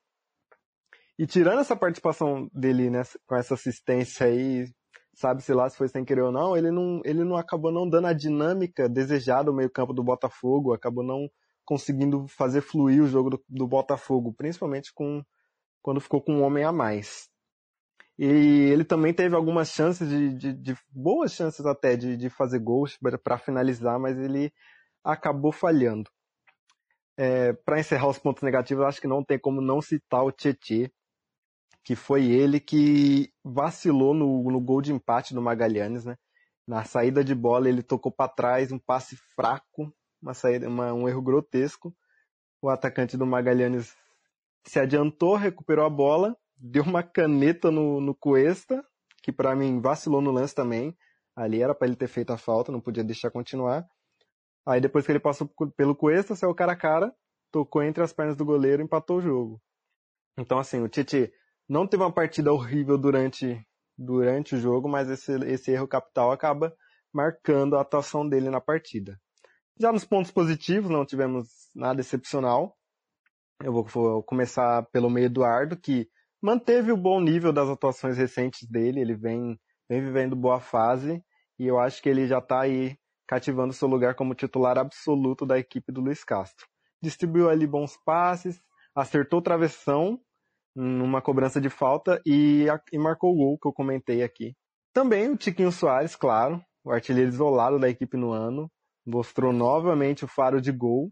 E 1.17 1.25
tirando 1.25 1.61
essa 1.61 1.73
participação 1.73 2.49
dele 2.53 2.89
nessa, 2.89 3.17
com 3.25 3.35
essa 3.37 3.53
assistência 3.53 4.25
aí, 4.25 4.65
sabe-se 5.13 5.53
lá 5.53 5.69
se 5.69 5.77
foi 5.77 5.87
sem 5.87 6.03
querer 6.03 6.23
ou 6.23 6.33
não, 6.33 6.57
ele 6.57 6.69
não, 6.69 7.01
ele 7.05 7.23
não 7.23 7.37
acabou 7.37 7.71
não 7.71 7.89
dando 7.89 8.07
a 8.07 8.13
dinâmica 8.13 8.89
desejada 8.89 9.49
ao 9.49 9.55
meio-campo 9.55 9.93
do 9.93 10.03
Botafogo, 10.03 10.73
acabou 10.73 11.01
não 11.01 11.29
conseguindo 11.65 12.27
fazer 12.27 12.61
fluir 12.61 13.03
o 13.03 13.07
jogo 13.07 13.31
do, 13.31 13.43
do 13.49 13.67
Botafogo, 13.67 14.33
principalmente 14.33 14.93
com 14.93 15.23
quando 15.81 16.01
ficou 16.01 16.21
com 16.21 16.33
um 16.33 16.43
homem 16.43 16.63
a 16.63 16.71
mais. 16.71 17.29
E 18.17 18.25
ele 18.25 18.83
também 18.85 19.13
teve 19.13 19.35
algumas 19.35 19.69
chances 19.69 20.07
de, 20.09 20.33
de, 20.33 20.53
de 20.53 20.77
boas 20.89 21.33
chances 21.33 21.65
até 21.65 21.95
de, 21.97 22.15
de 22.15 22.29
fazer 22.29 22.59
gols 22.59 22.97
para 23.23 23.37
finalizar, 23.37 23.99
mas 23.99 24.17
ele 24.17 24.51
acabou 25.03 25.51
falhando. 25.51 26.09
É, 27.17 27.53
para 27.53 27.79
encerrar 27.79 28.07
os 28.07 28.17
pontos 28.17 28.41
negativos, 28.41 28.85
acho 28.85 29.01
que 29.01 29.07
não 29.07 29.23
tem 29.23 29.37
como 29.37 29.61
não 29.61 29.81
citar 29.81 30.23
o 30.23 30.31
Tietê, 30.31 30.91
que 31.83 31.95
foi 31.95 32.25
ele 32.25 32.59
que 32.59 33.31
vacilou 33.43 34.13
no, 34.13 34.49
no 34.49 34.59
gol 34.59 34.81
de 34.81 34.91
empate 34.91 35.33
do 35.33 35.41
Magalhães, 35.41 36.03
né? 36.03 36.15
Na 36.67 36.83
saída 36.83 37.23
de 37.23 37.35
bola 37.35 37.69
ele 37.69 37.83
tocou 37.83 38.11
para 38.11 38.27
trás, 38.27 38.71
um 38.71 38.79
passe 38.79 39.15
fraco, 39.35 39.93
uma 40.21 40.33
saída, 40.33 40.67
uma, 40.67 40.93
um 40.93 41.07
erro 41.07 41.21
grotesco. 41.21 41.95
O 42.61 42.69
atacante 42.69 43.17
do 43.17 43.25
Magalhães 43.25 43.95
se 44.65 44.79
adiantou, 44.79 45.35
recuperou 45.35 45.85
a 45.85 45.89
bola, 45.89 46.35
deu 46.57 46.83
uma 46.83 47.03
caneta 47.03 47.69
no, 47.69 48.01
no 48.01 48.15
Cuesta, 48.15 48.83
que 49.21 49.31
para 49.31 49.55
mim 49.55 49.79
vacilou 49.79 50.21
no 50.21 50.31
lance 50.31 50.55
também. 50.55 50.95
Ali 51.35 51.61
era 51.61 51.75
para 51.75 51.87
ele 51.87 51.95
ter 51.95 52.07
feito 52.07 52.31
a 52.31 52.37
falta, 52.37 52.71
não 52.71 52.81
podia 52.81 53.03
deixar 53.03 53.29
continuar. 53.29 53.85
Aí 54.65 54.81
depois 54.81 55.05
que 55.05 55.11
ele 55.11 55.19
passou 55.19 55.47
pelo 55.75 55.95
Cuesta, 55.95 56.35
saiu 56.35 56.55
cara 56.55 56.71
a 56.71 56.75
cara, 56.75 57.13
tocou 57.51 57.83
entre 57.83 58.03
as 58.03 58.11
pernas 58.11 58.35
do 58.35 58.45
goleiro 58.45 58.81
e 58.81 58.85
empatou 58.85 59.17
o 59.17 59.21
jogo. 59.21 59.61
Então 60.37 60.57
assim, 60.57 60.81
o 60.81 60.89
Tite 60.89 61.31
não 61.67 61.87
teve 61.87 62.03
uma 62.03 62.11
partida 62.11 62.51
horrível 62.51 62.97
durante, 62.97 63.63
durante 63.97 64.55
o 64.55 64.59
jogo, 64.59 64.87
mas 64.87 65.09
esse, 65.09 65.33
esse 65.45 65.71
erro 65.71 65.87
capital 65.87 66.31
acaba 66.31 66.75
marcando 67.13 67.77
a 67.77 67.81
atuação 67.81 68.27
dele 68.27 68.49
na 68.49 68.59
partida. 68.59 69.19
Já 69.77 69.91
nos 69.91 70.05
pontos 70.05 70.31
positivos, 70.31 70.89
não 70.89 71.05
tivemos 71.05 71.47
nada 71.75 71.99
excepcional. 71.99 72.77
Eu 73.61 73.73
vou, 73.73 74.23
começar 74.23 74.83
pelo 74.91 75.09
meio 75.09 75.25
Eduardo, 75.25 75.75
que 75.75 76.07
manteve 76.41 76.93
o 76.93 76.97
bom 76.97 77.19
nível 77.19 77.51
das 77.51 77.67
atuações 77.67 78.17
recentes 78.17 78.65
dele, 78.69 79.01
ele 79.01 79.15
vem, 79.15 79.59
vem 79.89 80.01
vivendo 80.01 80.35
boa 80.35 80.61
fase, 80.61 81.21
e 81.59 81.65
eu 81.65 81.77
acho 81.77 82.01
que 82.01 82.07
ele 82.07 82.25
já 82.25 82.39
está 82.39 82.61
aí 82.61 82.97
cativando 83.27 83.73
seu 83.73 83.87
lugar 83.87 84.15
como 84.15 84.33
titular 84.33 84.77
absoluto 84.77 85.45
da 85.45 85.59
equipe 85.59 85.91
do 85.91 86.01
Luiz 86.01 86.23
Castro. 86.23 86.65
Distribuiu 87.01 87.49
ali 87.49 87.67
bons 87.67 87.97
passes, 88.05 88.61
acertou 88.95 89.41
travessão 89.41 90.19
numa 90.73 91.21
cobrança 91.21 91.59
de 91.59 91.69
falta 91.69 92.21
e, 92.25 92.65
e 92.93 92.97
marcou 92.97 93.33
o 93.33 93.35
gol 93.35 93.59
que 93.59 93.67
eu 93.67 93.73
comentei 93.73 94.23
aqui. 94.23 94.55
Também 94.93 95.29
o 95.29 95.37
Tiquinho 95.37 95.71
Soares, 95.71 96.15
claro, 96.15 96.63
o 96.83 96.91
artilheiro 96.91 97.29
isolado 97.29 97.77
da 97.77 97.89
equipe 97.89 98.15
no 98.15 98.31
ano, 98.31 98.69
mostrou 99.05 99.53
novamente 99.53 100.25
o 100.25 100.27
faro 100.27 100.61
de 100.61 100.71
gol, 100.71 101.11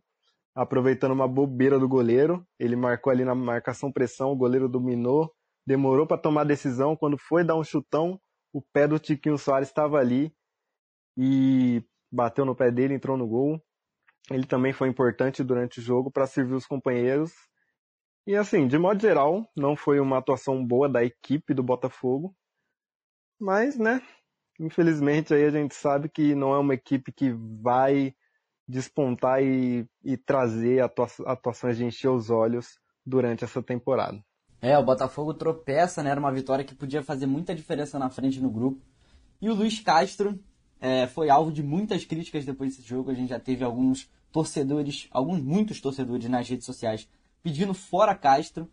aproveitando 0.55 1.11
uma 1.11 1.27
bobeira 1.27 1.79
do 1.79 1.87
goleiro. 1.87 2.45
Ele 2.59 2.75
marcou 2.75 3.11
ali 3.11 3.23
na 3.23 3.35
marcação 3.35 3.91
pressão, 3.91 4.31
o 4.31 4.35
goleiro 4.35 4.67
dominou, 4.67 5.33
demorou 5.65 6.07
para 6.07 6.17
tomar 6.17 6.41
a 6.41 6.45
decisão. 6.45 6.95
Quando 6.95 7.17
foi 7.17 7.43
dar 7.43 7.55
um 7.55 7.63
chutão, 7.63 8.19
o 8.51 8.61
pé 8.61 8.87
do 8.87 8.99
Tiquinho 8.99 9.37
Soares 9.37 9.69
estava 9.69 9.97
ali 9.97 10.33
e 11.17 11.83
bateu 12.11 12.45
no 12.45 12.55
pé 12.55 12.71
dele, 12.71 12.93
entrou 12.93 13.17
no 13.17 13.27
gol. 13.27 13.61
Ele 14.31 14.45
também 14.45 14.73
foi 14.73 14.87
importante 14.87 15.43
durante 15.43 15.79
o 15.79 15.81
jogo 15.81 16.09
para 16.09 16.25
servir 16.25 16.55
os 16.55 16.65
companheiros 16.65 17.33
e 18.25 18.37
assim, 18.37 18.67
de 18.67 18.77
modo 18.77 19.01
geral, 19.01 19.45
não 19.55 19.75
foi 19.75 19.99
uma 19.99 20.17
atuação 20.17 20.65
boa 20.65 20.87
da 20.87 21.03
equipe 21.03 21.53
do 21.53 21.61
Botafogo. 21.61 22.33
Mas, 23.37 23.77
né, 23.77 24.01
infelizmente 24.63 25.33
aí 25.33 25.45
a 25.45 25.51
gente 25.51 25.75
sabe 25.75 26.09
que 26.09 26.33
não 26.33 26.53
é 26.53 26.59
uma 26.59 26.73
equipe 26.73 27.11
que 27.11 27.31
vai 27.61 28.13
despontar 28.67 29.43
e, 29.43 29.85
e 30.03 30.17
trazer 30.17 30.81
atua 30.81 31.07
atuações 31.25 31.77
de 31.77 31.85
encher 31.85 32.09
os 32.09 32.29
olhos 32.29 32.79
durante 33.05 33.43
essa 33.43 33.61
temporada. 33.61 34.23
É, 34.61 34.77
o 34.77 34.83
Botafogo 34.83 35.33
tropeça, 35.33 36.01
né? 36.01 36.09
Era 36.09 36.19
uma 36.19 36.31
vitória 36.31 36.63
que 36.63 36.73
podia 36.73 37.03
fazer 37.03 37.25
muita 37.25 37.53
diferença 37.53 37.99
na 37.99 38.09
frente 38.09 38.39
no 38.39 38.49
grupo. 38.49 38.81
E 39.41 39.49
o 39.49 39.53
Luiz 39.53 39.81
Castro 39.81 40.39
é, 40.79 41.05
foi 41.05 41.29
alvo 41.29 41.51
de 41.51 41.61
muitas 41.61 42.05
críticas 42.05 42.45
depois 42.45 42.73
desse 42.73 42.87
jogo. 42.87 43.11
A 43.11 43.13
gente 43.13 43.29
já 43.29 43.39
teve 43.39 43.63
alguns 43.63 44.09
torcedores, 44.31 45.09
alguns 45.11 45.41
muitos 45.41 45.81
torcedores 45.81 46.29
nas 46.29 46.47
redes 46.47 46.65
sociais 46.65 47.09
pedindo 47.43 47.73
fora 47.73 48.15
Castro. 48.15 48.69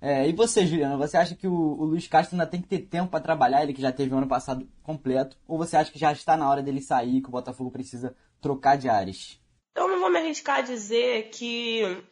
É, 0.00 0.28
e 0.28 0.32
você, 0.32 0.66
Juliana, 0.66 0.96
você 0.96 1.16
acha 1.16 1.34
que 1.34 1.46
o, 1.46 1.52
o 1.52 1.84
Luiz 1.84 2.06
Castro 2.06 2.34
ainda 2.34 2.46
tem 2.46 2.60
que 2.60 2.68
ter 2.68 2.80
tempo 2.80 3.10
para 3.10 3.20
trabalhar, 3.20 3.62
ele 3.62 3.72
que 3.72 3.80
já 3.80 3.90
teve 3.90 4.14
o 4.14 4.18
ano 4.18 4.28
passado 4.28 4.68
completo? 4.82 5.36
Ou 5.48 5.56
você 5.56 5.76
acha 5.76 5.90
que 5.90 5.98
já 5.98 6.12
está 6.12 6.36
na 6.36 6.48
hora 6.48 6.62
dele 6.62 6.80
sair, 6.80 7.22
que 7.22 7.28
o 7.28 7.32
Botafogo 7.32 7.70
precisa 7.70 8.14
trocar 8.40 8.76
de 8.76 8.88
áreas? 8.88 9.40
Eu 9.74 9.88
não 9.88 9.98
vou 10.00 10.10
me 10.10 10.18
arriscar 10.18 10.58
a 10.58 10.62
dizer 10.62 11.30
que 11.30 12.04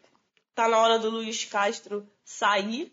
tá 0.55 0.69
na 0.69 0.79
hora 0.79 0.99
do 0.99 1.11
Luiz 1.11 1.45
Castro 1.45 2.07
sair, 2.25 2.93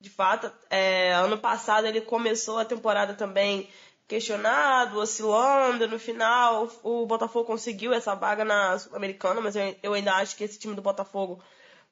de 0.00 0.10
fato. 0.10 0.50
É, 0.68 1.12
ano 1.12 1.38
passado 1.38 1.86
ele 1.86 2.00
começou 2.00 2.58
a 2.58 2.64
temporada 2.64 3.14
também 3.14 3.68
questionado, 4.08 4.98
oscilando. 4.98 5.86
No 5.86 5.98
final, 5.98 6.68
o 6.82 7.06
Botafogo 7.06 7.46
conseguiu 7.46 7.92
essa 7.92 8.14
vaga 8.14 8.44
na 8.44 8.76
Sul-Americana, 8.76 9.40
mas 9.40 9.54
eu, 9.54 9.76
eu 9.80 9.94
ainda 9.94 10.14
acho 10.14 10.36
que 10.36 10.42
esse 10.42 10.58
time 10.58 10.74
do 10.74 10.82
Botafogo 10.82 11.40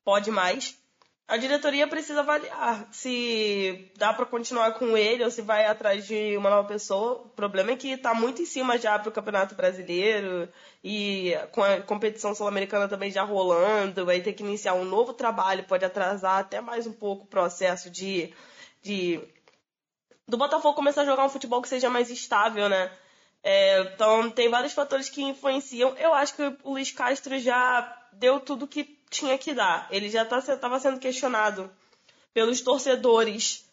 pode 0.04 0.30
mais. 0.30 0.76
A 1.28 1.36
diretoria 1.36 1.86
precisa 1.86 2.20
avaliar 2.20 2.88
se 2.90 3.92
dá 3.98 4.14
para 4.14 4.24
continuar 4.24 4.72
com 4.72 4.96
ele 4.96 5.22
ou 5.22 5.30
se 5.30 5.42
vai 5.42 5.66
atrás 5.66 6.06
de 6.06 6.34
uma 6.38 6.48
nova 6.48 6.66
pessoa. 6.66 7.20
O 7.20 7.28
problema 7.28 7.72
é 7.72 7.76
que 7.76 7.90
está 7.90 8.14
muito 8.14 8.40
em 8.40 8.46
cima 8.46 8.78
já 8.78 8.98
para 8.98 9.10
o 9.10 9.12
Campeonato 9.12 9.54
Brasileiro 9.54 10.48
e 10.82 11.34
com 11.52 11.62
a 11.62 11.82
competição 11.82 12.34
sul-americana 12.34 12.88
também 12.88 13.10
já 13.10 13.24
rolando, 13.24 14.06
vai 14.06 14.22
ter 14.22 14.32
que 14.32 14.42
iniciar 14.42 14.72
um 14.72 14.86
novo 14.86 15.12
trabalho, 15.12 15.64
pode 15.64 15.84
atrasar 15.84 16.38
até 16.38 16.62
mais 16.62 16.86
um 16.86 16.94
pouco 16.94 17.24
o 17.24 17.28
processo 17.28 17.90
de, 17.90 18.32
de 18.82 19.20
do 20.26 20.38
Botafogo 20.38 20.74
começar 20.74 21.02
a 21.02 21.06
jogar 21.06 21.26
um 21.26 21.30
futebol 21.30 21.60
que 21.60 21.68
seja 21.68 21.90
mais 21.90 22.08
estável, 22.08 22.70
né? 22.70 22.90
É, 23.42 23.82
então 23.82 24.30
tem 24.30 24.48
vários 24.48 24.72
fatores 24.72 25.10
que 25.10 25.22
influenciam. 25.22 25.94
Eu 25.98 26.14
acho 26.14 26.34
que 26.34 26.42
o 26.42 26.70
Luiz 26.72 26.90
Castro 26.90 27.38
já 27.38 27.96
deu 28.14 28.40
tudo 28.40 28.66
que 28.66 28.97
tinha 29.10 29.36
que 29.38 29.54
dar. 29.54 29.86
Ele 29.90 30.08
já 30.08 30.22
estava 30.22 30.56
tá, 30.56 30.80
sendo 30.80 30.98
questionado 30.98 31.70
pelos 32.32 32.60
torcedores 32.60 33.66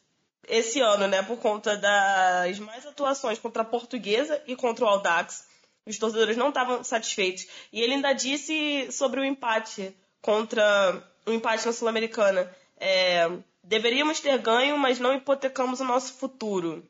esse 0.48 0.80
ano, 0.80 1.08
né? 1.08 1.22
Por 1.24 1.38
conta 1.38 1.75
das 1.77 2.60
mais 2.60 2.86
atuações 2.86 3.39
contra 3.39 3.62
a 3.62 3.65
Portuguesa 3.65 4.42
e 4.48 4.56
contra 4.56 4.86
o 4.86 4.88
Aldax. 4.88 5.48
Os 5.86 5.98
torcedores 5.98 6.38
não 6.38 6.50
estavam 6.50 6.84
satisfeitos. 6.84 7.48
E 7.72 7.82
ele 7.82 7.94
ainda 7.94 8.13
disse 8.13 8.92
sobre 8.92 9.20
o 9.20 9.25
empate 9.25 9.96
contra 10.22 11.04
o 11.25 11.32
empate 11.32 11.65
na 11.65 11.74
Sul-Americana. 11.74 12.51
É, 12.77 13.30
deveríamos 13.63 14.20
ter 14.20 14.38
ganho, 14.39 14.77
mas 14.77 15.00
não 15.00 15.13
hipotecamos 15.13 15.80
o 15.80 15.86
nosso 15.86 16.13
futuro. 16.13 16.84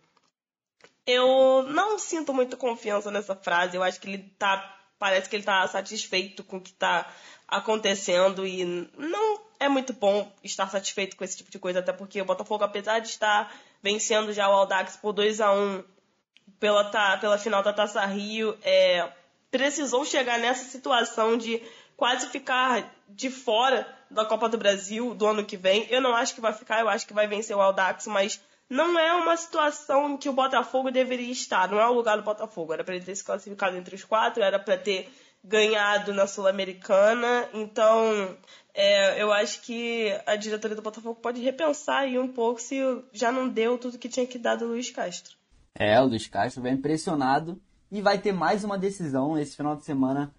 Eu 1.06 1.64
não 1.64 2.00
sinto 2.00 2.34
muita 2.34 2.58
confiança 2.58 3.12
nessa 3.12 3.36
frase. 3.36 3.76
Eu 3.76 3.84
acho 3.84 4.00
que 4.00 4.08
ele 4.08 4.18
tá. 4.40 4.72
Parece 4.98 5.30
que 5.30 5.36
ele 5.36 5.44
tá 5.44 5.68
satisfeito 5.68 6.44
com 6.44 6.58
o 6.58 6.62
que 6.62 6.72
tá 6.72 7.14
acontecendo 7.48 8.46
e 8.46 8.66
não 8.98 9.42
é 9.60 9.70
muito 9.70 9.94
bom 9.94 10.32
estar 10.44 10.70
satisfeito 10.70 11.16
com 11.16 11.24
esse 11.24 11.38
tipo 11.38 11.52
de 11.52 11.60
coisa, 11.60 11.80
até 11.80 11.94
porque 11.94 12.22
o 12.22 12.26
Botafogo, 12.26 12.64
apesar 12.64 13.00
de 13.00 13.08
estar 13.08 13.54
vencendo 13.82 14.34
já 14.34 14.50
o 14.50 14.54
Aldax 14.54 14.98
por 14.98 15.14
2 15.14 15.42
a 15.42 15.52
1 15.52 15.84
pela, 16.60 17.18
pela 17.18 17.38
final 17.38 17.64
da 17.64 17.74
Taça 17.74 18.06
Rio, 18.06 18.58
é, 18.64 19.10
precisou 19.52 20.04
chegar 20.06 20.40
nessa 20.40 20.66
situação 20.70 21.38
de 21.38 21.62
quase 21.96 22.28
ficar 22.28 22.94
de 23.08 23.30
fora 23.30 23.88
da 24.10 24.26
Copa 24.26 24.50
do 24.50 24.58
Brasil 24.58 25.14
do 25.14 25.26
ano 25.26 25.46
que 25.46 25.58
vem. 25.58 25.88
Eu 25.90 26.02
não 26.02 26.16
acho 26.16 26.36
que 26.36 26.42
vai 26.42 26.54
ficar, 26.54 26.80
eu 26.80 26.90
acho 26.90 27.08
que 27.08 27.14
vai 27.14 27.28
vencer 27.28 27.56
o 27.56 27.62
Aldax, 27.62 28.08
mas 28.08 28.42
não 28.70 28.98
é 28.98 29.14
uma 29.14 29.38
situação 29.38 30.12
em 30.12 30.18
que 30.18 30.28
o 30.28 30.34
Botafogo 30.34 30.92
deveria 30.92 31.32
estar, 31.32 31.70
não 31.70 31.80
é 31.80 31.88
o 31.88 31.94
lugar 31.94 32.18
do 32.18 32.24
Botafogo. 32.24 32.74
Era 32.74 32.84
para 32.84 32.96
ele 32.96 33.06
ter 33.06 33.16
se 33.16 33.24
classificado 33.24 33.78
entre 33.78 33.96
os 33.96 34.04
quatro, 34.04 34.44
era 34.44 34.60
para 34.60 34.78
ter 34.78 35.10
ganhado 35.48 36.14
na 36.14 36.28
Sul-Americana. 36.28 37.48
Então, 37.54 38.36
é, 38.74 39.22
eu 39.22 39.32
acho 39.32 39.62
que 39.62 40.12
a 40.26 40.36
diretoria 40.36 40.76
do 40.76 40.82
Botafogo 40.82 41.20
pode 41.22 41.42
repensar 41.42 42.00
aí 42.00 42.20
um 42.20 42.28
pouco 42.28 42.62
se 42.62 42.80
já 43.14 43.32
não 43.32 43.48
deu 43.48 43.78
tudo 43.78 43.98
que 43.98 44.10
tinha 44.10 44.28
que 44.28 44.38
dar 44.38 44.56
do 44.56 44.68
Luiz 44.68 44.90
Castro. 44.90 45.36
É, 45.74 46.00
o 46.02 46.06
Luiz 46.06 46.28
Castro 46.28 46.62
vai 46.62 46.72
impressionado 46.72 47.62
e 47.92 48.02
vai 48.02 48.18
ter 48.18 48.32
mais 48.32 48.64
uma 48.64 48.78
decisão 48.78 49.38
esse 49.38 49.56
final 49.56 49.76
de 49.76 49.86
semana. 49.86 50.34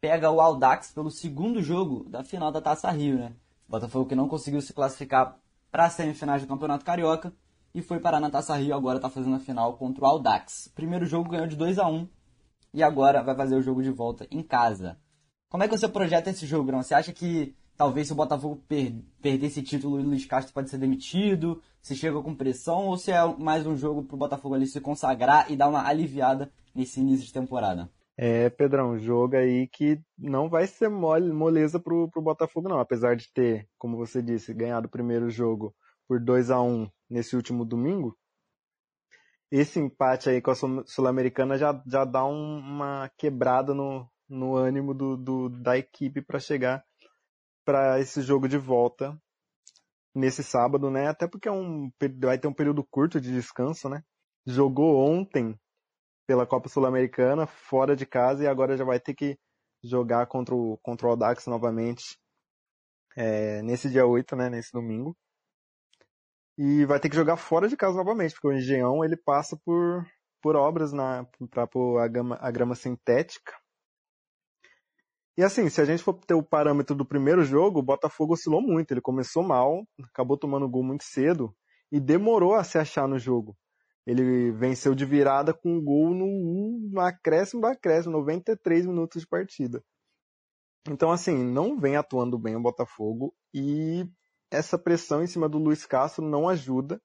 Pega 0.00 0.30
o 0.30 0.40
Aldax 0.40 0.92
pelo 0.92 1.10
segundo 1.10 1.62
jogo 1.62 2.08
da 2.08 2.22
final 2.22 2.52
da 2.52 2.60
Taça 2.60 2.90
Rio, 2.90 3.18
né? 3.18 3.32
O 3.68 3.72
Botafogo 3.72 4.08
que 4.08 4.14
não 4.14 4.28
conseguiu 4.28 4.60
se 4.60 4.72
classificar 4.72 5.36
para 5.70 5.86
as 5.86 5.92
semifinais 5.92 6.42
do 6.42 6.48
Campeonato 6.48 6.84
Carioca 6.84 7.32
e 7.74 7.82
foi 7.82 8.00
parar 8.00 8.20
na 8.20 8.30
Taça 8.30 8.56
Rio, 8.56 8.74
agora 8.74 8.96
está 8.96 9.10
fazendo 9.10 9.36
a 9.36 9.40
final 9.40 9.76
contra 9.76 10.04
o 10.04 10.06
Aldax. 10.06 10.70
Primeiro 10.74 11.04
jogo 11.04 11.30
ganhou 11.30 11.46
de 11.46 11.56
2 11.56 11.78
a 11.78 11.86
1 11.86 12.08
e 12.72 12.82
agora 12.82 13.22
vai 13.22 13.34
fazer 13.34 13.56
o 13.56 13.62
jogo 13.62 13.82
de 13.82 13.90
volta 13.90 14.26
em 14.30 14.42
casa. 14.42 14.98
Como 15.48 15.62
é 15.62 15.68
que 15.68 15.76
você 15.76 15.88
projeta 15.88 16.30
esse 16.30 16.46
jogo, 16.46 16.66
Grão? 16.66 16.82
Você 16.82 16.94
acha 16.94 17.12
que 17.12 17.54
talvez 17.76 18.06
se 18.06 18.12
o 18.12 18.16
Botafogo 18.16 18.62
per 18.68 18.92
perder 19.22 19.46
esse 19.46 19.62
título, 19.62 19.96
o 19.96 20.02
Luiz 20.02 20.26
Castro 20.26 20.52
pode 20.52 20.68
ser 20.68 20.78
demitido? 20.78 21.62
Se 21.80 21.96
chega 21.96 22.20
com 22.20 22.34
pressão 22.34 22.86
ou 22.86 22.98
se 22.98 23.10
é 23.10 23.24
mais 23.38 23.66
um 23.66 23.76
jogo 23.76 24.02
para 24.02 24.14
o 24.14 24.18
Botafogo 24.18 24.54
ali 24.54 24.66
se 24.66 24.80
consagrar 24.80 25.50
e 25.50 25.56
dar 25.56 25.68
uma 25.68 25.86
aliviada 25.86 26.50
nesse 26.74 27.00
início 27.00 27.26
de 27.26 27.32
temporada? 27.32 27.88
É, 28.20 28.50
Pedrão, 28.50 28.98
jogo 28.98 29.36
aí 29.36 29.68
que 29.68 30.00
não 30.18 30.48
vai 30.48 30.66
ser 30.66 30.88
mole, 30.88 31.32
moleza 31.32 31.78
pro, 31.78 32.10
pro 32.10 32.20
Botafogo, 32.20 32.68
não. 32.68 32.80
Apesar 32.80 33.14
de 33.14 33.32
ter, 33.32 33.68
como 33.78 33.96
você 33.96 34.20
disse, 34.20 34.52
ganhado 34.52 34.88
o 34.88 34.90
primeiro 34.90 35.30
jogo 35.30 35.72
por 36.08 36.20
2 36.20 36.50
a 36.50 36.60
1 36.60 36.88
nesse 37.08 37.36
último 37.36 37.64
domingo, 37.64 38.16
esse 39.50 39.78
empate 39.78 40.28
aí 40.28 40.40
com 40.42 40.50
a 40.50 40.54
Sul-Americana 40.86 41.56
já, 41.56 41.82
já 41.86 42.04
dá 42.04 42.24
um, 42.24 42.58
uma 42.58 43.10
quebrada 43.16 43.74
no, 43.74 44.08
no 44.28 44.56
ânimo 44.56 44.92
do, 44.92 45.16
do 45.16 45.48
da 45.48 45.76
equipe 45.78 46.20
para 46.20 46.38
chegar 46.38 46.84
para 47.64 48.00
esse 48.00 48.22
jogo 48.22 48.48
de 48.48 48.58
volta 48.58 49.18
nesse 50.14 50.42
sábado, 50.42 50.90
né? 50.90 51.08
Até 51.08 51.26
porque 51.26 51.48
é 51.48 51.52
um, 51.52 51.90
vai 52.20 52.38
ter 52.38 52.48
um 52.48 52.52
período 52.52 52.84
curto 52.84 53.20
de 53.20 53.32
descanso, 53.32 53.88
né? 53.88 54.02
Jogou 54.46 54.96
ontem 54.96 55.58
pela 56.26 56.46
Copa 56.46 56.68
Sul-Americana, 56.68 57.46
fora 57.46 57.96
de 57.96 58.04
casa, 58.04 58.44
e 58.44 58.46
agora 58.46 58.76
já 58.76 58.84
vai 58.84 59.00
ter 59.00 59.14
que 59.14 59.38
jogar 59.82 60.26
contra 60.26 60.54
o, 60.54 60.78
contra 60.82 61.06
o 61.06 61.10
Audax 61.10 61.46
novamente 61.46 62.18
é, 63.16 63.62
nesse 63.62 63.88
dia 63.88 64.06
8, 64.06 64.36
né, 64.36 64.50
nesse 64.50 64.72
domingo. 64.72 65.16
E 66.58 66.84
vai 66.86 66.98
ter 66.98 67.08
que 67.08 67.14
jogar 67.14 67.36
fora 67.36 67.68
de 67.68 67.76
casa 67.76 67.96
novamente, 67.96 68.32
porque 68.32 68.48
o 68.48 68.52
Engenhão 68.52 69.04
ele 69.04 69.16
passa 69.16 69.56
por, 69.64 70.04
por 70.42 70.56
obras 70.56 70.90
para 71.50 71.68
a, 72.02 72.08
gama, 72.08 72.36
a 72.40 72.50
grama 72.50 72.74
sintética. 72.74 73.52
E 75.36 75.42
assim, 75.44 75.68
se 75.70 75.80
a 75.80 75.84
gente 75.84 76.02
for 76.02 76.14
ter 76.14 76.34
o 76.34 76.42
parâmetro 76.42 76.96
do 76.96 77.06
primeiro 77.06 77.44
jogo, 77.44 77.78
o 77.78 77.82
Botafogo 77.82 78.32
oscilou 78.34 78.60
muito. 78.60 78.90
Ele 78.90 79.00
começou 79.00 79.44
mal, 79.44 79.86
acabou 80.02 80.36
tomando 80.36 80.68
gol 80.68 80.82
muito 80.82 81.04
cedo 81.04 81.54
e 81.92 82.00
demorou 82.00 82.56
a 82.56 82.64
se 82.64 82.76
achar 82.76 83.06
no 83.06 83.20
jogo. 83.20 83.56
Ele 84.04 84.50
venceu 84.50 84.96
de 84.96 85.04
virada 85.04 85.54
com 85.54 85.76
um 85.76 85.84
gol 85.84 86.12
no, 86.12 86.90
no 86.90 87.00
acréscimo 87.00 87.60
do 87.60 87.68
acréscimo, 87.68 88.14
93 88.14 88.84
minutos 88.84 89.22
de 89.22 89.28
partida. 89.28 89.80
Então, 90.90 91.12
assim, 91.12 91.36
não 91.36 91.78
vem 91.78 91.94
atuando 91.94 92.36
bem 92.36 92.56
o 92.56 92.62
Botafogo 92.62 93.32
e 93.54 94.04
essa 94.50 94.78
pressão 94.78 95.22
em 95.22 95.26
cima 95.26 95.48
do 95.48 95.58
Luiz 95.58 95.84
Castro 95.86 96.24
não 96.24 96.48
ajuda. 96.48 97.00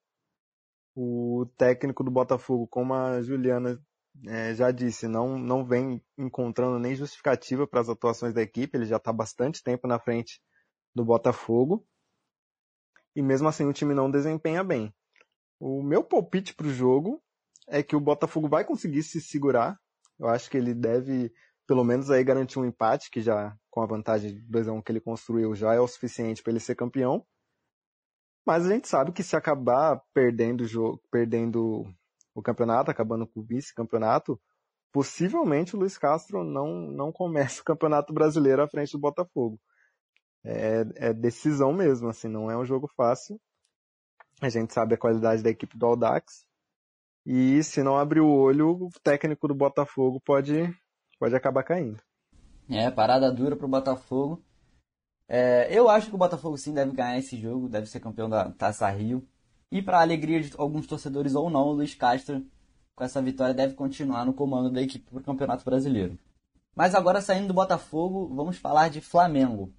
O 0.96 1.46
técnico 1.56 2.04
do 2.04 2.10
Botafogo, 2.10 2.66
como 2.68 2.94
a 2.94 3.20
Juliana 3.20 3.82
é, 4.26 4.54
já 4.54 4.70
disse, 4.70 5.08
não, 5.08 5.36
não 5.38 5.64
vem 5.64 6.02
encontrando 6.16 6.78
nem 6.78 6.94
justificativa 6.94 7.66
para 7.66 7.80
as 7.80 7.88
atuações 7.88 8.32
da 8.32 8.42
equipe. 8.42 8.76
Ele 8.76 8.86
já 8.86 8.96
está 8.96 9.12
bastante 9.12 9.62
tempo 9.62 9.88
na 9.88 9.98
frente 9.98 10.40
do 10.94 11.04
Botafogo. 11.04 11.86
E 13.16 13.22
mesmo 13.22 13.48
assim 13.48 13.64
o 13.66 13.72
time 13.72 13.94
não 13.94 14.10
desempenha 14.10 14.62
bem. 14.62 14.94
O 15.60 15.82
meu 15.82 16.02
palpite 16.02 16.54
para 16.54 16.66
o 16.66 16.72
jogo 16.72 17.22
é 17.68 17.82
que 17.82 17.96
o 17.96 18.00
Botafogo 18.00 18.48
vai 18.48 18.64
conseguir 18.64 19.02
se 19.02 19.20
segurar. 19.20 19.78
Eu 20.18 20.28
acho 20.28 20.48
que 20.50 20.56
ele 20.56 20.74
deve, 20.74 21.32
pelo 21.66 21.84
menos, 21.84 22.10
aí 22.10 22.22
garantir 22.22 22.58
um 22.58 22.64
empate, 22.64 23.10
que 23.10 23.20
já 23.20 23.56
com 23.70 23.82
a 23.82 23.86
vantagem 23.86 24.34
de 24.34 24.40
2 24.42 24.68
a 24.68 24.72
1 24.72 24.82
que 24.82 24.92
ele 24.92 25.00
construiu 25.00 25.54
já 25.54 25.74
é 25.74 25.80
o 25.80 25.88
suficiente 25.88 26.42
para 26.42 26.52
ele 26.52 26.60
ser 26.60 26.76
campeão. 26.76 27.26
Mas 28.44 28.66
a 28.66 28.70
gente 28.70 28.88
sabe 28.88 29.12
que 29.12 29.22
se 29.22 29.36
acabar 29.36 30.02
perdendo 30.12 30.62
o 30.62 30.66
jogo, 30.66 31.00
perdendo 31.10 31.84
o 32.34 32.42
campeonato, 32.42 32.90
acabando 32.90 33.26
com 33.26 33.40
o 33.40 33.44
vice-campeonato, 33.44 34.38
possivelmente 34.92 35.74
o 35.74 35.78
Luiz 35.78 35.96
Castro 35.96 36.44
não, 36.44 36.68
não 36.68 37.10
começa 37.10 37.60
o 37.62 37.64
campeonato 37.64 38.12
brasileiro 38.12 38.62
à 38.62 38.68
frente 38.68 38.92
do 38.92 38.98
Botafogo. 38.98 39.58
É, 40.44 40.84
é 40.96 41.12
decisão 41.14 41.72
mesmo, 41.72 42.08
assim, 42.08 42.28
não 42.28 42.50
é 42.50 42.56
um 42.56 42.64
jogo 42.64 42.86
fácil. 42.94 43.40
A 44.42 44.48
gente 44.48 44.74
sabe 44.74 44.94
a 44.94 44.98
qualidade 44.98 45.42
da 45.42 45.50
equipe 45.50 45.78
do 45.78 45.86
Aldax. 45.86 46.44
E 47.24 47.62
se 47.62 47.82
não 47.82 47.96
abrir 47.96 48.20
o 48.20 48.30
olho, 48.30 48.72
o 48.72 48.90
técnico 49.02 49.48
do 49.48 49.54
Botafogo 49.54 50.20
pode, 50.20 50.70
pode 51.18 51.34
acabar 51.34 51.62
caindo. 51.62 52.02
É, 52.68 52.90
parada 52.90 53.32
dura 53.32 53.56
pro 53.56 53.68
Botafogo. 53.68 54.42
É, 55.28 55.68
eu 55.70 55.88
acho 55.88 56.08
que 56.08 56.14
o 56.14 56.18
Botafogo 56.18 56.56
sim 56.58 56.72
deve 56.74 56.92
ganhar 56.92 57.18
esse 57.18 57.36
jogo, 57.36 57.68
deve 57.68 57.86
ser 57.86 58.00
campeão 58.00 58.28
da 58.28 58.50
Taça 58.50 58.88
Rio. 58.90 59.26
E 59.70 59.82
para 59.82 60.00
alegria 60.00 60.40
de 60.40 60.52
alguns 60.56 60.86
torcedores 60.86 61.34
ou 61.34 61.50
não, 61.50 61.68
o 61.68 61.72
Luiz 61.72 61.94
Castro, 61.94 62.44
com 62.94 63.04
essa 63.04 63.20
vitória, 63.22 63.54
deve 63.54 63.74
continuar 63.74 64.24
no 64.24 64.34
comando 64.34 64.70
da 64.70 64.82
equipe 64.82 65.10
para 65.10 65.18
o 65.18 65.22
Campeonato 65.22 65.64
Brasileiro. 65.64 66.18
Mas 66.74 66.94
agora 66.94 67.20
saindo 67.20 67.48
do 67.48 67.54
Botafogo, 67.54 68.32
vamos 68.34 68.58
falar 68.58 68.88
de 68.88 69.00
Flamengo. 69.00 69.72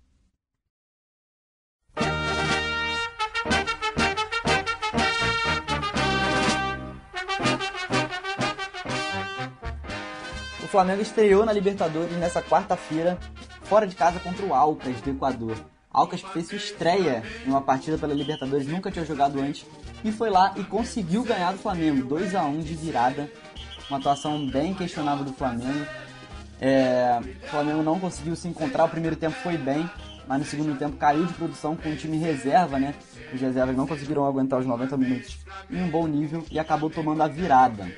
Flamengo 10.76 11.02
estreou 11.02 11.46
na 11.46 11.54
Libertadores 11.54 12.12
nessa 12.18 12.42
quarta-feira, 12.42 13.18
fora 13.66 13.86
de 13.86 13.96
casa 13.96 14.20
contra 14.20 14.46
o 14.46 14.54
Alcas 14.54 15.02
do 15.02 15.10
Equador. 15.10 15.58
Alcas 15.92 16.22
fez 16.22 16.48
sua 16.48 16.58
estreia 16.58 17.24
em 17.46 17.50
uma 17.50 17.62
partida 17.62 17.98
pela 17.98 18.14
Libertadores, 18.14 18.68
nunca 18.68 18.92
tinha 18.92 19.06
jogado 19.06 19.40
antes, 19.40 19.66
e 20.04 20.12
foi 20.12 20.30
lá 20.30 20.54
e 20.58 20.64
conseguiu 20.64 21.24
ganhar 21.24 21.52
do 21.54 21.58
Flamengo, 21.58 22.06
2 22.06 22.36
a 22.36 22.44
1 22.44 22.60
de 22.60 22.76
virada. 22.76 23.32
Uma 23.90 24.00
atuação 24.00 24.46
bem 24.48 24.74
questionável 24.74 25.24
do 25.24 25.34
Flamengo. 25.34 25.86
É, 26.60 27.20
o 27.44 27.48
Flamengo 27.48 27.84
não 27.84 28.00
conseguiu 28.00 28.36
se 28.36 28.48
encontrar, 28.48 28.86
o 28.86 28.90
primeiro 28.90 29.16
tempo 29.16 29.36
foi 29.36 29.58
bem, 29.58 29.90
mas 30.28 30.40
no 30.40 30.46
segundo 30.46 30.78
tempo 30.78 30.98
caiu 30.98 31.26
de 31.26 31.34
produção 31.34 31.76
com 31.76 31.90
o 31.90 31.96
time 31.96 32.18
reserva, 32.18 32.80
né? 32.80 32.94
Os 33.34 33.40
reservas 33.40 33.76
não 33.76 33.88
conseguiram 33.88 34.26
aguentar 34.26 34.60
os 34.60 34.66
90 34.66 34.98
minutos 34.98 35.38
em 35.70 35.82
um 35.82 35.90
bom 35.90 36.08
nível 36.08 36.44
e 36.52 36.60
acabou 36.60 36.90
tomando 36.90 37.22
a 37.22 37.28
virada. 37.28 37.90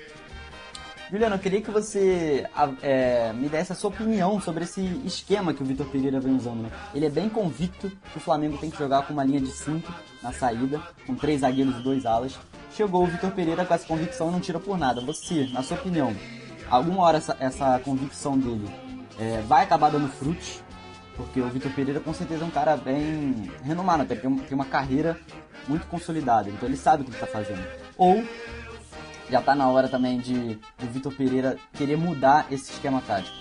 Juliano, 1.10 1.36
eu 1.36 1.39
queria 1.39 1.62
que 1.62 1.72
você 1.72 2.46
é, 2.82 3.32
me 3.32 3.48
desse 3.48 3.72
a 3.72 3.76
sua 3.76 3.89
opinião 3.89 4.41
sobre 4.41 4.65
esse 4.65 4.82
esquema 5.06 5.54
que 5.54 5.63
o 5.63 5.65
Vitor 5.65 5.88
Pereira 5.88 6.20
vem 6.20 6.36
usando. 6.36 6.63
Né? 6.63 6.72
Ele 6.93 7.06
é 7.06 7.10
bem 7.10 7.30
convicto 7.30 7.89
que 8.12 8.17
o 8.17 8.20
Flamengo 8.20 8.58
tem 8.58 8.70
que 8.70 8.78
jogar 8.78 9.08
com 9.08 9.13
uma 9.13 9.24
linha 9.24 9.39
de 9.39 9.50
5 9.50 9.89
na 10.22 10.34
saída, 10.34 10.82
com 11.06 11.15
três 11.15 11.41
zagueiros 11.41 11.78
e 11.78 11.82
dois 11.82 12.06
alas. 12.06 12.38
Chegou 12.76 13.04
o 13.04 13.08
Vitor 13.08 13.32
Pereira 13.32 13.65
com 13.65 13.74
essa 13.74 13.88
convicção 13.88 14.28
e 14.28 14.32
não 14.34 14.41
tira 14.41 14.60
por 14.60 14.78
nada. 14.78 15.00
Você, 15.00 15.48
na 15.54 15.63
sua 15.63 15.78
opinião, 15.78 16.13
alguma 16.70 17.04
hora 17.04 17.17
essa, 17.20 17.38
essa 17.39 17.80
convicção 17.80 18.38
dele 18.38 18.70
é, 19.17 19.41
vai 19.48 19.63
acabar 19.63 19.89
dando 19.89 20.10
frutos? 20.10 20.62
Porque 21.15 21.39
o 21.39 21.48
Vitor 21.48 21.72
Pereira 21.72 22.02
com 22.02 22.13
certeza 22.13 22.43
é 22.43 22.48
um 22.48 22.52
cara 22.52 22.76
bem 22.76 23.50
renomado, 23.63 24.04
até 24.04 24.13
tem 24.13 24.30
uma 24.52 24.65
carreira 24.65 25.17
muito 25.70 25.88
consolidada, 25.88 26.50
então 26.50 26.67
ele 26.67 26.78
sabe 26.78 27.04
o 27.04 27.06
que 27.06 27.12
está 27.12 27.26
fazendo. 27.26 27.65
Ou 27.98 28.24
já 29.29 29.41
tá 29.41 29.55
na 29.55 29.69
hora 29.69 29.87
também 29.87 30.19
de 30.19 30.59
o 30.81 30.85
Vitor 30.87 31.13
Pereira 31.13 31.57
querer 31.73 31.97
mudar 31.97 32.47
esse 32.51 32.71
esquema 32.71 33.01
tático? 33.05 33.35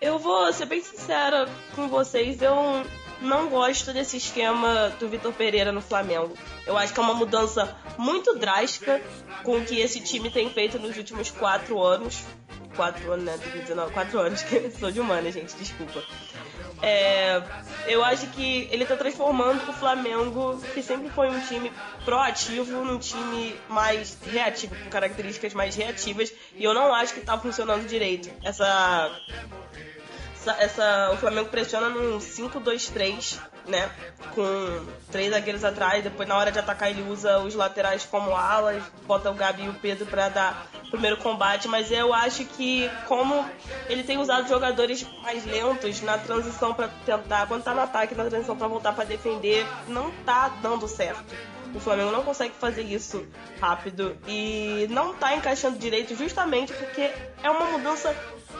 Eu 0.00 0.18
vou 0.18 0.52
ser 0.52 0.66
bem 0.66 0.82
sincera 0.82 1.46
com 1.74 1.86
vocês, 1.88 2.40
eu 2.40 2.84
não 3.20 3.48
gosto 3.48 3.92
desse 3.92 4.16
esquema 4.16 4.90
do 4.98 5.08
Vitor 5.08 5.32
Pereira 5.32 5.70
no 5.72 5.82
Flamengo. 5.82 6.32
Eu 6.66 6.76
acho 6.76 6.94
que 6.94 7.00
é 7.00 7.02
uma 7.02 7.14
mudança 7.14 7.76
muito 7.98 8.38
drástica 8.38 9.00
com 9.42 9.58
o 9.58 9.64
que 9.64 9.78
esse 9.78 10.00
time 10.00 10.30
tem 10.30 10.48
feito 10.50 10.78
nos 10.78 10.96
últimos 10.96 11.30
quatro 11.30 11.82
anos. 11.82 12.24
Quatro 12.74 13.12
anos, 13.12 13.24
né? 13.24 13.36
2019, 13.36 13.92
quatro 13.92 14.18
anos, 14.20 14.40
que 14.44 14.70
sou 14.70 14.90
de 14.90 15.00
humana, 15.00 15.30
gente, 15.30 15.54
desculpa. 15.56 16.02
É, 16.82 17.42
eu 17.86 18.02
acho 18.02 18.26
que 18.28 18.68
ele 18.70 18.84
está 18.84 18.96
transformando 18.96 19.68
o 19.68 19.72
Flamengo, 19.72 20.60
que 20.72 20.82
sempre 20.82 21.10
foi 21.10 21.28
um 21.28 21.40
time 21.40 21.70
proativo, 22.04 22.84
num 22.84 22.98
time 22.98 23.54
mais 23.68 24.18
reativo, 24.22 24.74
com 24.74 24.88
características 24.88 25.52
mais 25.52 25.76
reativas, 25.76 26.32
e 26.54 26.64
eu 26.64 26.72
não 26.72 26.94
acho 26.94 27.12
que 27.12 27.20
está 27.20 27.38
funcionando 27.38 27.86
direito. 27.86 28.30
Essa, 28.42 29.10
essa, 30.58 31.10
o 31.12 31.16
Flamengo 31.18 31.48
pressiona 31.50 31.88
num 31.88 32.18
5-2-3, 32.18 33.38
né? 33.66 33.90
Com 34.34 34.86
três 35.10 35.30
zagueiros 35.30 35.64
atrás, 35.64 36.02
depois 36.02 36.28
na 36.28 36.36
hora 36.36 36.52
de 36.52 36.58
atacar 36.58 36.90
ele 36.90 37.02
usa 37.02 37.38
os 37.38 37.54
laterais 37.54 38.04
como 38.04 38.34
alas, 38.34 38.82
bota 39.06 39.30
o 39.30 39.34
Gabi 39.34 39.64
e 39.64 39.68
o 39.68 39.74
Pedro 39.74 40.06
para 40.06 40.28
dar 40.28 40.66
primeiro 40.90 41.16
combate, 41.18 41.68
mas 41.68 41.90
eu 41.90 42.12
acho 42.12 42.44
que 42.44 42.90
como 43.06 43.48
ele 43.88 44.02
tem 44.02 44.18
usado 44.18 44.48
jogadores 44.48 45.06
mais 45.22 45.44
lentos 45.46 46.02
na 46.02 46.18
transição 46.18 46.74
para 46.74 46.88
tentar, 47.06 47.46
quando 47.46 47.62
tá 47.62 47.72
no 47.72 47.80
ataque, 47.80 48.14
na 48.14 48.24
transição 48.24 48.56
para 48.56 48.66
voltar 48.66 48.92
para 48.92 49.04
defender, 49.04 49.66
não 49.88 50.10
tá 50.24 50.48
dando 50.60 50.86
certo. 50.88 51.34
O 51.72 51.78
Flamengo 51.78 52.10
não 52.10 52.24
consegue 52.24 52.54
fazer 52.54 52.82
isso 52.82 53.24
rápido 53.60 54.18
e 54.26 54.88
não 54.90 55.14
tá 55.14 55.36
encaixando 55.36 55.78
direito 55.78 56.16
justamente 56.16 56.72
porque 56.72 57.12
é 57.42 57.48
uma 57.50 57.66
mudança 57.66 58.14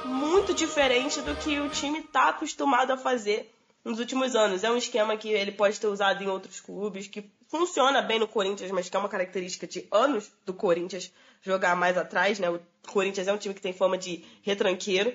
muito 0.04 0.54
diferente 0.54 1.20
do 1.20 1.34
que 1.34 1.58
o 1.58 1.68
time 1.68 2.02
tá 2.02 2.28
acostumado 2.28 2.92
a 2.92 2.96
fazer 2.96 3.52
nos 3.84 3.98
últimos 3.98 4.34
anos. 4.34 4.64
É 4.64 4.70
um 4.70 4.76
esquema 4.76 5.16
que 5.16 5.28
ele 5.28 5.52
pode 5.52 5.78
ter 5.78 5.86
usado 5.86 6.22
em 6.22 6.28
outros 6.28 6.60
clubes, 6.60 7.06
que 7.06 7.30
funciona 7.48 8.00
bem 8.02 8.18
no 8.18 8.28
Corinthians, 8.28 8.70
mas 8.70 8.88
que 8.88 8.96
é 8.96 9.00
uma 9.00 9.08
característica 9.08 9.66
de 9.66 9.86
anos 9.90 10.30
do 10.44 10.54
Corinthians 10.54 11.12
jogar 11.42 11.74
mais 11.74 11.96
atrás, 11.96 12.38
né? 12.38 12.50
O 12.50 12.60
Corinthians 12.88 13.28
é 13.28 13.32
um 13.32 13.38
time 13.38 13.54
que 13.54 13.60
tem 13.60 13.72
fama 13.72 13.96
de 13.96 14.24
retranqueiro. 14.42 15.12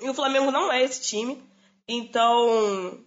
E 0.00 0.08
o 0.08 0.14
Flamengo 0.14 0.50
não 0.50 0.72
é 0.72 0.82
esse 0.82 1.00
time. 1.02 1.42
Então, 1.86 3.00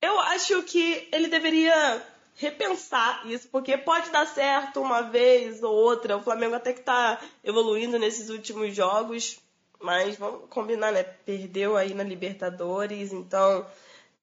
eu 0.00 0.20
acho 0.20 0.62
que 0.62 1.08
ele 1.12 1.28
deveria 1.28 2.02
repensar 2.36 3.26
isso, 3.26 3.48
porque 3.48 3.76
pode 3.76 4.10
dar 4.10 4.26
certo 4.26 4.80
uma 4.80 5.02
vez 5.02 5.62
ou 5.62 5.74
outra. 5.74 6.16
O 6.16 6.22
Flamengo 6.22 6.54
até 6.54 6.72
que 6.72 6.80
tá 6.80 7.20
evoluindo 7.42 7.98
nesses 7.98 8.28
últimos 8.28 8.74
jogos, 8.74 9.38
mas 9.80 10.16
vamos 10.16 10.48
combinar, 10.48 10.92
né? 10.92 11.02
Perdeu 11.02 11.76
aí 11.76 11.92
na 11.92 12.02
Libertadores, 12.02 13.12
então 13.12 13.66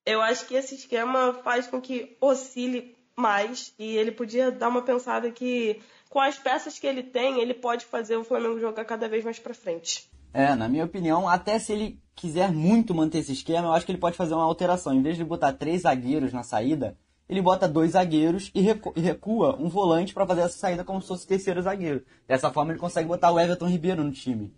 eu 0.06 0.22
acho 0.22 0.46
que 0.48 0.56
esse 0.56 0.76
esquema 0.76 1.34
faz 1.44 1.68
com 1.68 1.80
que 1.80 2.18
oscile 2.20 2.96
mais 3.16 3.74
e 3.78 3.96
ele 3.96 4.12
podia 4.12 4.52
dar 4.52 4.70
uma 4.70 4.82
pensada 4.82 5.30
que 5.32 5.80
com 6.10 6.20
as 6.20 6.38
peças 6.38 6.78
que 6.78 6.88
ele 6.88 7.04
tem, 7.04 7.40
ele 7.40 7.54
pode 7.54 7.86
fazer 7.86 8.18
o 8.18 8.24
Flamengo 8.24 8.60
jogar 8.60 8.86
cada 8.86 9.08
vez 9.08 9.24
mais 9.24 9.40
para 9.40 9.54
frente. 9.54 10.10
É, 10.34 10.56
na 10.56 10.68
minha 10.68 10.86
opinião, 10.86 11.28
até 11.28 11.60
se 11.60 11.74
ele 11.74 12.02
quiser 12.16 12.52
muito 12.52 12.94
manter 12.94 13.20
esse 13.20 13.34
esquema, 13.34 13.68
eu 13.68 13.74
acho 13.74 13.86
que 13.86 13.92
ele 13.92 14.00
pode 14.00 14.18
fazer 14.18 14.34
uma 14.34 14.44
alteração. 14.44 14.94
Em 14.94 15.02
vez 15.02 15.18
de 15.18 15.24
botar 15.24 15.54
três 15.54 15.82
zagueiros 15.82 16.34
na 16.34 16.44
saída, 16.44 16.98
ele 17.28 17.42
bota 17.42 17.68
dois 17.68 17.92
zagueiros 17.92 18.52
e, 18.54 18.62
recu 18.62 18.92
recua 18.96 19.56
um 19.58 19.70
volante 19.70 20.14
para 20.14 20.28
fazer 20.28 20.42
essa 20.42 20.58
saída 20.58 20.84
como 20.84 21.02
se 21.02 21.08
fosse 21.08 21.28
terceiro 21.28 21.62
zagueiro. 21.62 22.04
Dessa 22.28 22.52
forma 22.52 22.72
ele 22.72 22.80
consegue 22.80 23.08
botar 23.08 23.32
o 23.32 23.40
Everton 23.40 23.68
Ribeiro 23.68 24.04
no 24.04 24.12
time. 24.12 24.54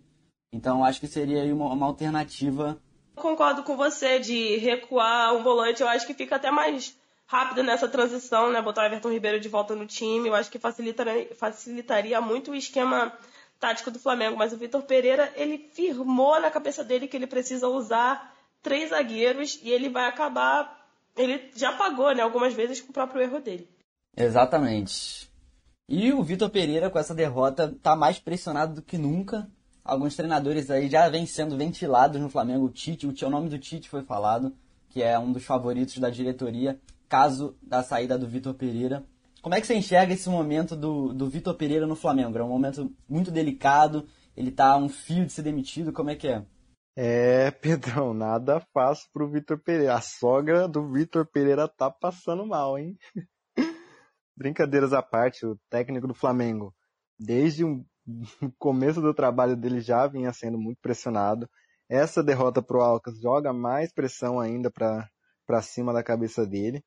Então 0.52 0.84
acho 0.84 1.00
que 1.00 1.06
seria 1.06 1.44
uma, 1.54 1.72
uma 1.72 1.86
alternativa. 1.86 2.76
Concordo 3.14 3.62
com 3.62 3.76
você 3.76 4.18
de 4.18 4.56
recuar 4.56 5.34
um 5.34 5.42
volante. 5.42 5.82
Eu 5.82 5.88
acho 5.88 6.06
que 6.06 6.14
fica 6.14 6.36
até 6.36 6.50
mais 6.50 6.96
rápido 7.26 7.62
nessa 7.62 7.88
transição, 7.88 8.50
né? 8.50 8.60
Botar 8.60 8.82
o 8.82 8.86
Everton 8.86 9.10
Ribeiro 9.10 9.40
de 9.40 9.48
volta 9.48 9.74
no 9.74 9.86
time. 9.86 10.28
Eu 10.28 10.34
acho 10.34 10.50
que 10.50 10.58
facilitaria, 10.58 12.20
muito 12.20 12.50
o 12.50 12.54
esquema 12.54 13.12
tático 13.58 13.90
do 13.90 13.98
Flamengo. 13.98 14.36
Mas 14.36 14.52
o 14.52 14.56
Vitor 14.56 14.82
Pereira, 14.82 15.32
ele 15.36 15.58
firmou 15.72 16.40
na 16.40 16.50
cabeça 16.50 16.82
dele 16.82 17.08
que 17.08 17.16
ele 17.16 17.26
precisa 17.26 17.68
usar 17.68 18.34
três 18.62 18.90
zagueiros 18.90 19.58
e 19.62 19.70
ele 19.70 19.88
vai 19.88 20.06
acabar 20.06 20.84
ele 21.16 21.50
já 21.54 21.72
pagou, 21.72 22.12
né, 22.14 22.22
algumas 22.22 22.52
vezes 22.54 22.80
com 22.80 22.90
o 22.90 22.92
próprio 22.92 23.22
erro 23.22 23.40
dele. 23.40 23.68
Exatamente. 24.16 25.30
E 25.88 26.12
o 26.12 26.22
Vitor 26.22 26.50
Pereira, 26.50 26.90
com 26.90 26.98
essa 26.98 27.14
derrota, 27.14 27.74
tá 27.82 27.94
mais 27.94 28.18
pressionado 28.18 28.76
do 28.76 28.82
que 28.82 28.96
nunca. 28.96 29.48
Alguns 29.84 30.16
treinadores 30.16 30.70
aí 30.70 30.88
já 30.88 31.08
vêm 31.10 31.26
sendo 31.26 31.58
ventilados 31.58 32.18
no 32.18 32.30
Flamengo. 32.30 32.64
O 32.64 32.70
Tite, 32.70 33.06
o, 33.06 33.10
o 33.10 33.30
nome 33.30 33.50
do 33.50 33.58
Tite 33.58 33.90
foi 33.90 34.02
falado, 34.02 34.54
que 34.88 35.02
é 35.02 35.18
um 35.18 35.30
dos 35.30 35.44
favoritos 35.44 35.98
da 35.98 36.08
diretoria, 36.08 36.80
caso 37.06 37.54
da 37.62 37.82
saída 37.82 38.16
do 38.16 38.26
Vitor 38.26 38.54
Pereira. 38.54 39.04
Como 39.42 39.54
é 39.54 39.60
que 39.60 39.66
você 39.66 39.74
enxerga 39.74 40.14
esse 40.14 40.30
momento 40.30 40.74
do, 40.74 41.12
do 41.12 41.28
Vitor 41.28 41.54
Pereira 41.54 41.86
no 41.86 41.94
Flamengo? 41.94 42.38
É 42.38 42.42
um 42.42 42.48
momento 42.48 42.90
muito 43.06 43.30
delicado, 43.30 44.08
ele 44.34 44.50
tá 44.50 44.68
a 44.68 44.78
um 44.78 44.88
fio 44.88 45.26
de 45.26 45.32
ser 45.32 45.42
demitido, 45.42 45.92
como 45.92 46.08
é 46.08 46.16
que 46.16 46.28
é? 46.28 46.42
É, 46.96 47.50
Pedrão, 47.60 48.14
nada 48.14 48.60
fácil 48.72 49.06
pro 49.12 49.28
Vitor 49.28 49.58
Pereira. 49.58 49.96
A 49.96 50.00
sogra 50.00 50.66
do 50.66 50.90
Vitor 50.90 51.26
Pereira 51.26 51.68
tá 51.68 51.90
passando 51.90 52.46
mal, 52.46 52.78
hein? 52.78 52.96
Brincadeiras 54.34 54.94
à 54.94 55.02
parte, 55.02 55.44
o 55.44 55.58
técnico 55.68 56.08
do 56.08 56.14
Flamengo, 56.14 56.74
desde 57.18 57.64
o 58.42 58.52
começo 58.58 59.00
do 59.00 59.14
trabalho 59.14 59.56
dele 59.56 59.80
já 59.80 60.06
vinha 60.06 60.32
sendo 60.32 60.58
muito 60.58 60.78
pressionado. 60.80 61.48
Essa 61.88 62.22
derrota 62.22 62.62
pro 62.62 62.80
Alcas 62.80 63.20
joga 63.20 63.52
mais 63.52 63.92
pressão 63.92 64.40
ainda 64.40 64.70
para 64.70 65.08
para 65.46 65.60
cima 65.62 65.92
da 65.92 66.02
cabeça 66.02 66.46
dele. 66.46 66.82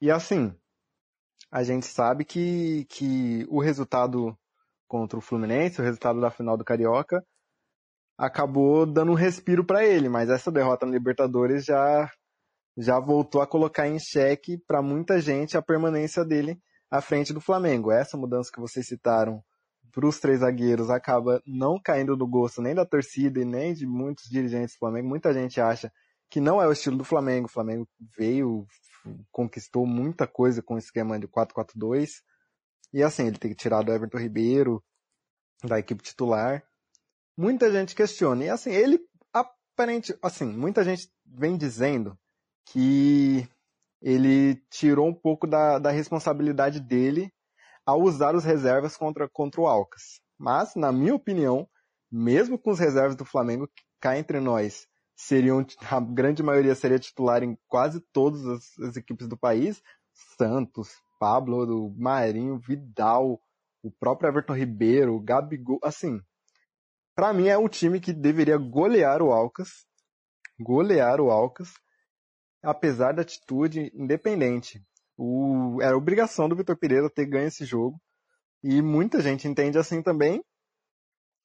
E 0.00 0.10
assim, 0.10 0.54
a 1.50 1.62
gente 1.62 1.86
sabe 1.86 2.24
que, 2.24 2.84
que 2.88 3.46
o 3.48 3.60
resultado 3.60 4.36
contra 4.86 5.18
o 5.18 5.22
Fluminense, 5.22 5.80
o 5.80 5.84
resultado 5.84 6.20
da 6.20 6.30
final 6.30 6.56
do 6.56 6.64
Carioca, 6.64 7.24
acabou 8.16 8.86
dando 8.86 9.12
um 9.12 9.16
respiro 9.16 9.64
para 9.64 9.84
ele, 9.84 10.08
mas 10.08 10.30
essa 10.30 10.50
derrota 10.50 10.86
na 10.86 10.92
Libertadores 10.92 11.64
já 11.64 12.10
já 12.80 13.00
voltou 13.00 13.40
a 13.42 13.46
colocar 13.46 13.88
em 13.88 13.98
xeque 13.98 14.56
para 14.64 14.80
muita 14.80 15.20
gente 15.20 15.56
a 15.56 15.62
permanência 15.62 16.24
dele 16.24 16.60
à 16.88 17.00
frente 17.00 17.32
do 17.32 17.40
Flamengo. 17.40 17.90
Essa 17.90 18.16
mudança 18.16 18.52
que 18.54 18.60
vocês 18.60 18.86
citaram 18.86 19.42
para 19.92 20.06
os 20.06 20.18
três 20.18 20.40
zagueiros 20.40 20.90
acaba 20.90 21.42
não 21.46 21.80
caindo 21.80 22.16
no 22.16 22.26
gosto 22.26 22.62
nem 22.62 22.74
da 22.74 22.84
torcida 22.84 23.40
e 23.40 23.44
nem 23.44 23.74
de 23.74 23.86
muitos 23.86 24.28
dirigentes 24.28 24.74
do 24.74 24.78
Flamengo. 24.78 25.08
Muita 25.08 25.32
gente 25.32 25.60
acha 25.60 25.92
que 26.30 26.40
não 26.40 26.60
é 26.60 26.66
o 26.66 26.72
estilo 26.72 26.96
do 26.96 27.04
Flamengo. 27.04 27.46
O 27.46 27.50
Flamengo 27.50 27.88
veio, 28.16 28.66
conquistou 29.30 29.86
muita 29.86 30.26
coisa 30.26 30.62
com 30.62 30.74
o 30.74 30.78
esquema 30.78 31.18
de 31.18 31.26
4-4-2. 31.28 32.08
E 32.92 33.02
assim, 33.02 33.26
ele 33.26 33.38
tem 33.38 33.50
que 33.50 33.56
tirar 33.56 33.82
do 33.82 33.92
Everton 33.92 34.18
Ribeiro 34.18 34.82
da 35.64 35.78
equipe 35.78 36.02
titular 36.02 36.62
muita 37.38 37.70
gente 37.70 37.94
questiona. 37.94 38.44
E 38.44 38.48
assim, 38.48 38.70
ele 38.70 38.98
aparente, 39.32 40.18
assim, 40.20 40.46
muita 40.46 40.82
gente 40.82 41.08
vem 41.24 41.56
dizendo 41.56 42.18
que 42.66 43.48
ele 44.02 44.56
tirou 44.68 45.06
um 45.06 45.14
pouco 45.14 45.46
da, 45.46 45.78
da 45.78 45.90
responsabilidade 45.90 46.80
dele 46.80 47.32
ao 47.88 48.02
usar 48.02 48.34
os 48.34 48.44
reservas 48.44 48.98
contra, 48.98 49.26
contra 49.26 49.62
o 49.62 49.66
Alcas. 49.66 50.20
Mas, 50.38 50.74
na 50.74 50.92
minha 50.92 51.14
opinião, 51.14 51.66
mesmo 52.12 52.58
com 52.58 52.70
os 52.70 52.78
reservas 52.78 53.16
do 53.16 53.24
Flamengo, 53.24 53.66
cá 53.98 54.18
entre 54.18 54.40
nós, 54.40 54.86
seriam, 55.16 55.64
a 55.90 55.98
grande 55.98 56.42
maioria 56.42 56.74
seria 56.74 56.98
titular 56.98 57.42
em 57.42 57.56
quase 57.66 58.02
todas 58.12 58.44
as, 58.44 58.78
as 58.80 58.96
equipes 58.96 59.26
do 59.26 59.38
país, 59.38 59.82
Santos, 60.36 60.90
Pablo, 61.18 61.64
do 61.64 61.94
Marinho, 61.96 62.58
Vidal, 62.58 63.40
o 63.82 63.90
próprio 63.90 64.28
Everton 64.28 64.52
Ribeiro, 64.52 65.18
Gabigol, 65.18 65.80
assim, 65.82 66.20
para 67.16 67.32
mim 67.32 67.48
é 67.48 67.56
um 67.56 67.68
time 67.68 68.00
que 68.00 68.12
deveria 68.12 68.58
golear 68.58 69.22
o 69.22 69.32
Alcas, 69.32 69.86
golear 70.60 71.22
o 71.22 71.30
Alcas, 71.30 71.72
apesar 72.62 73.12
da 73.14 73.22
atitude 73.22 73.90
independente. 73.94 74.78
O, 75.18 75.82
era 75.82 75.96
obrigação 75.96 76.48
do 76.48 76.56
Vitor 76.56 76.76
Pereira 76.76 77.10
ter 77.10 77.26
ganho 77.26 77.48
esse 77.48 77.64
jogo. 77.64 78.00
E 78.62 78.80
muita 78.80 79.20
gente 79.20 79.48
entende 79.48 79.76
assim 79.76 80.02
também. 80.02 80.42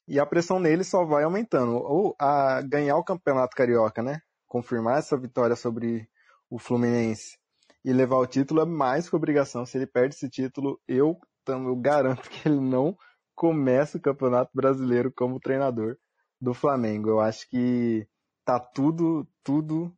E 0.08 0.20
a 0.20 0.26
pressão 0.26 0.60
nele 0.60 0.84
só 0.84 1.04
vai 1.04 1.24
aumentando. 1.24 1.76
Ou 1.76 2.16
a 2.20 2.62
ganhar 2.62 2.96
o 2.98 3.04
campeonato 3.04 3.56
carioca, 3.56 4.04
né? 4.04 4.22
Confirmar 4.48 5.00
essa 5.00 5.18
vitória 5.18 5.56
sobre 5.56 6.08
o 6.50 6.60
Fluminense 6.60 7.38
e 7.84 7.92
levar 7.92 8.18
o 8.18 8.28
título 8.28 8.62
é 8.62 8.66
mais 8.66 9.10
que 9.10 9.16
obrigação. 9.16 9.66
Se 9.66 9.78
ele 9.78 9.88
perde 9.88 10.16
esse 10.16 10.30
título, 10.30 10.80
eu, 10.88 11.18
eu 11.48 11.76
garanto 11.76 12.30
que 12.30 12.48
ele 12.48 12.60
não 12.60 12.96
começa 13.36 13.98
o 13.98 14.02
Campeonato 14.02 14.52
Brasileiro 14.54 15.12
como 15.12 15.40
treinador 15.40 15.98
do 16.40 16.54
Flamengo. 16.54 17.10
Eu 17.10 17.20
acho 17.20 17.50
que 17.50 18.08
tá 18.46 18.60
tudo, 18.60 19.28
tudo 19.44 19.94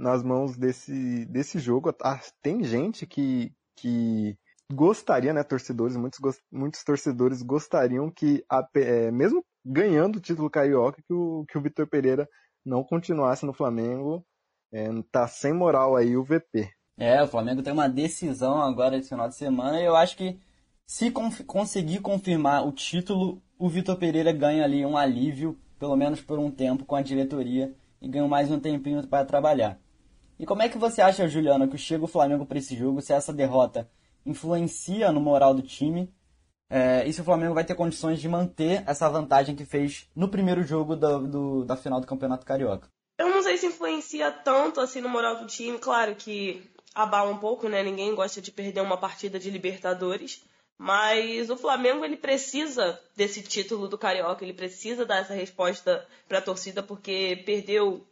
nas 0.00 0.22
mãos 0.22 0.56
desse, 0.56 1.26
desse 1.26 1.58
jogo. 1.58 1.94
Ah, 2.02 2.18
tem 2.42 2.64
gente 2.64 3.06
que, 3.06 3.52
que 3.76 4.34
gostaria, 4.72 5.34
né, 5.34 5.42
torcedores, 5.42 5.94
muitos, 5.94 6.18
muitos 6.50 6.82
torcedores 6.82 7.42
gostariam 7.42 8.10
que, 8.10 8.42
é, 8.76 9.10
mesmo 9.10 9.44
ganhando 9.64 10.16
o 10.16 10.20
título 10.20 10.48
carioca, 10.48 11.02
que 11.06 11.12
o, 11.12 11.44
que 11.46 11.58
o 11.58 11.60
Vitor 11.60 11.86
Pereira 11.86 12.26
não 12.64 12.82
continuasse 12.82 13.44
no 13.44 13.52
Flamengo. 13.52 14.24
É, 14.72 14.88
tá 15.10 15.26
sem 15.26 15.52
moral 15.52 15.96
aí 15.96 16.16
o 16.16 16.24
VP. 16.24 16.70
É, 16.96 17.22
o 17.22 17.26
Flamengo 17.26 17.62
tem 17.62 17.72
uma 17.72 17.88
decisão 17.88 18.62
agora 18.62 18.96
esse 18.96 19.08
final 19.08 19.28
de 19.28 19.34
semana 19.34 19.80
e 19.80 19.84
eu 19.84 19.96
acho 19.96 20.16
que 20.16 20.38
se 20.86 21.10
conf 21.10 21.40
conseguir 21.44 22.00
confirmar 22.00 22.66
o 22.66 22.72
título, 22.72 23.42
o 23.58 23.68
Vitor 23.68 23.96
Pereira 23.96 24.32
ganha 24.32 24.64
ali 24.64 24.86
um 24.86 24.96
alívio, 24.96 25.58
pelo 25.78 25.96
menos 25.96 26.20
por 26.20 26.38
um 26.38 26.50
tempo, 26.50 26.84
com 26.84 26.94
a 26.94 27.02
diretoria 27.02 27.74
e 28.00 28.08
ganha 28.08 28.26
mais 28.28 28.50
um 28.50 28.60
tempinho 28.60 29.06
para 29.06 29.24
trabalhar. 29.24 29.78
E 30.40 30.46
como 30.46 30.62
é 30.62 30.70
que 30.70 30.78
você 30.78 31.02
acha, 31.02 31.28
Juliana, 31.28 31.68
que 31.68 31.76
chega 31.76 32.02
o 32.02 32.08
Flamengo 32.08 32.46
para 32.46 32.56
esse 32.56 32.74
jogo, 32.74 33.02
se 33.02 33.12
essa 33.12 33.30
derrota 33.30 33.86
influencia 34.24 35.12
no 35.12 35.20
moral 35.20 35.52
do 35.52 35.60
time 35.60 36.10
é, 36.70 37.06
e 37.06 37.12
se 37.12 37.20
o 37.20 37.24
Flamengo 37.24 37.52
vai 37.52 37.62
ter 37.62 37.74
condições 37.74 38.18
de 38.22 38.26
manter 38.26 38.82
essa 38.86 39.06
vantagem 39.10 39.54
que 39.54 39.66
fez 39.66 40.08
no 40.16 40.30
primeiro 40.30 40.62
jogo 40.62 40.96
do, 40.96 41.28
do, 41.28 41.64
da 41.66 41.76
final 41.76 42.00
do 42.00 42.06
Campeonato 42.06 42.46
Carioca? 42.46 42.88
Eu 43.18 43.28
não 43.28 43.42
sei 43.42 43.58
se 43.58 43.66
influencia 43.66 44.32
tanto 44.32 44.80
assim 44.80 45.02
no 45.02 45.10
moral 45.10 45.36
do 45.36 45.46
time, 45.46 45.78
claro 45.78 46.14
que 46.14 46.62
abala 46.94 47.30
um 47.30 47.36
pouco, 47.36 47.68
né? 47.68 47.82
Ninguém 47.82 48.14
gosta 48.14 48.40
de 48.40 48.50
perder 48.50 48.80
uma 48.80 48.96
partida 48.96 49.38
de 49.38 49.50
Libertadores. 49.50 50.42
Mas 50.78 51.50
o 51.50 51.58
Flamengo 51.58 52.02
ele 52.02 52.16
precisa 52.16 52.98
desse 53.14 53.42
título 53.42 53.86
do 53.86 53.98
Carioca, 53.98 54.42
ele 54.42 54.54
precisa 54.54 55.04
dar 55.04 55.18
essa 55.18 55.34
resposta 55.34 56.06
para 56.26 56.38
a 56.38 56.42
torcida 56.42 56.82
porque 56.82 57.42
perdeu 57.44 58.06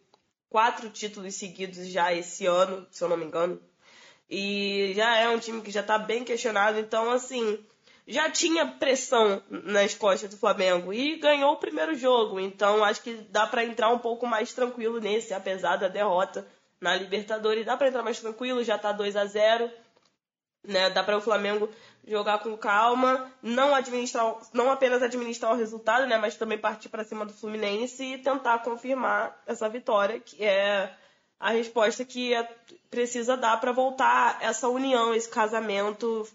quatro 0.49 0.89
títulos 0.91 1.35
seguidos 1.35 1.87
já 1.89 2.13
esse 2.13 2.47
ano, 2.47 2.87
se 2.91 3.03
eu 3.03 3.09
não 3.09 3.17
me 3.17 3.25
engano. 3.25 3.61
E 4.31 4.93
já 4.95 5.17
é 5.17 5.29
um 5.29 5.39
time 5.39 5.63
que 5.63 5.71
já 5.71 5.81
está 5.81 5.99
bem 5.99 6.23
questionado, 6.25 6.79
então 6.79 7.11
assim, 7.11 7.59
já 8.07 8.31
tinha 8.31 8.67
pressão 8.67 9.43
nas 9.49 9.95
costas 9.95 10.31
do 10.31 10.37
Flamengo 10.37 10.93
e 10.93 11.17
ganhou 11.17 11.53
o 11.53 11.59
primeiro 11.59 11.95
jogo, 11.95 12.39
então 12.39 12.85
acho 12.85 13.03
que 13.03 13.15
dá 13.31 13.47
para 13.47 13.65
entrar 13.65 13.91
um 13.91 13.99
pouco 13.99 14.27
mais 14.27 14.53
tranquilo 14.53 15.01
nesse, 15.01 15.33
apesar 15.33 15.77
da 15.77 15.89
derrota 15.89 16.47
na 16.81 16.95
Libertadores, 16.95 17.67
dá 17.67 17.77
para 17.77 17.89
entrar 17.89 18.03
mais 18.03 18.21
tranquilo, 18.21 18.63
já 18.63 18.77
está 18.77 18.93
2 18.93 19.17
a 19.17 19.25
0 19.25 19.71
Né? 20.65 20.91
Dá 20.91 21.03
para 21.03 21.17
o 21.17 21.21
Flamengo 21.21 21.69
jogar 22.09 22.39
com 22.39 22.57
calma, 22.57 23.31
não 23.43 23.75
administrar, 23.75 24.37
não 24.53 24.71
apenas 24.71 25.03
administrar 25.03 25.53
o 25.53 25.57
resultado, 25.57 26.07
né, 26.07 26.17
mas 26.17 26.37
também 26.37 26.59
partir 26.59 26.89
para 26.89 27.05
cima 27.05 27.27
do 27.27 27.33
Fluminense 27.35 28.03
e 28.03 28.19
tentar 28.19 28.61
confirmar 28.61 29.37
essa 29.47 29.69
vitória, 29.69 30.19
que 30.19 30.43
é 30.43 30.95
a 31.39 31.51
resposta 31.51 32.05
que 32.05 32.35
é, 32.35 32.43
precisa 32.91 33.37
dar 33.37 33.61
para 33.61 33.73
voltar 33.73 34.39
essa 34.41 34.69
união, 34.69 35.15
esse 35.15 35.29
casamento 35.29 36.27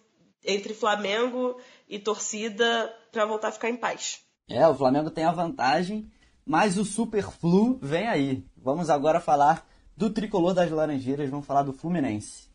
entre 0.46 0.74
Flamengo 0.74 1.60
e 1.90 2.00
torcida 2.00 2.94
para 3.12 3.26
voltar 3.26 3.50
a 3.50 3.52
ficar 3.52 3.70
em 3.70 3.78
paz. 3.78 4.22
É, 4.48 4.68
o 4.68 4.76
Flamengo 4.76 5.10
tem 5.10 5.24
a 5.24 5.32
vantagem, 5.32 6.10
mas 6.46 6.78
o 6.78 6.86
Super 6.86 7.30
Flu 7.32 7.80
vem 7.82 8.08
aí. 8.08 8.46
Vamos 8.58 8.90
agora 8.90 9.20
falar 9.20 9.68
do 9.96 10.10
tricolor 10.10 10.54
das 10.54 10.70
Laranjeiras, 10.70 11.30
vamos 11.30 11.46
falar 11.46 11.64
do 11.64 11.74
Fluminense. 11.74 12.53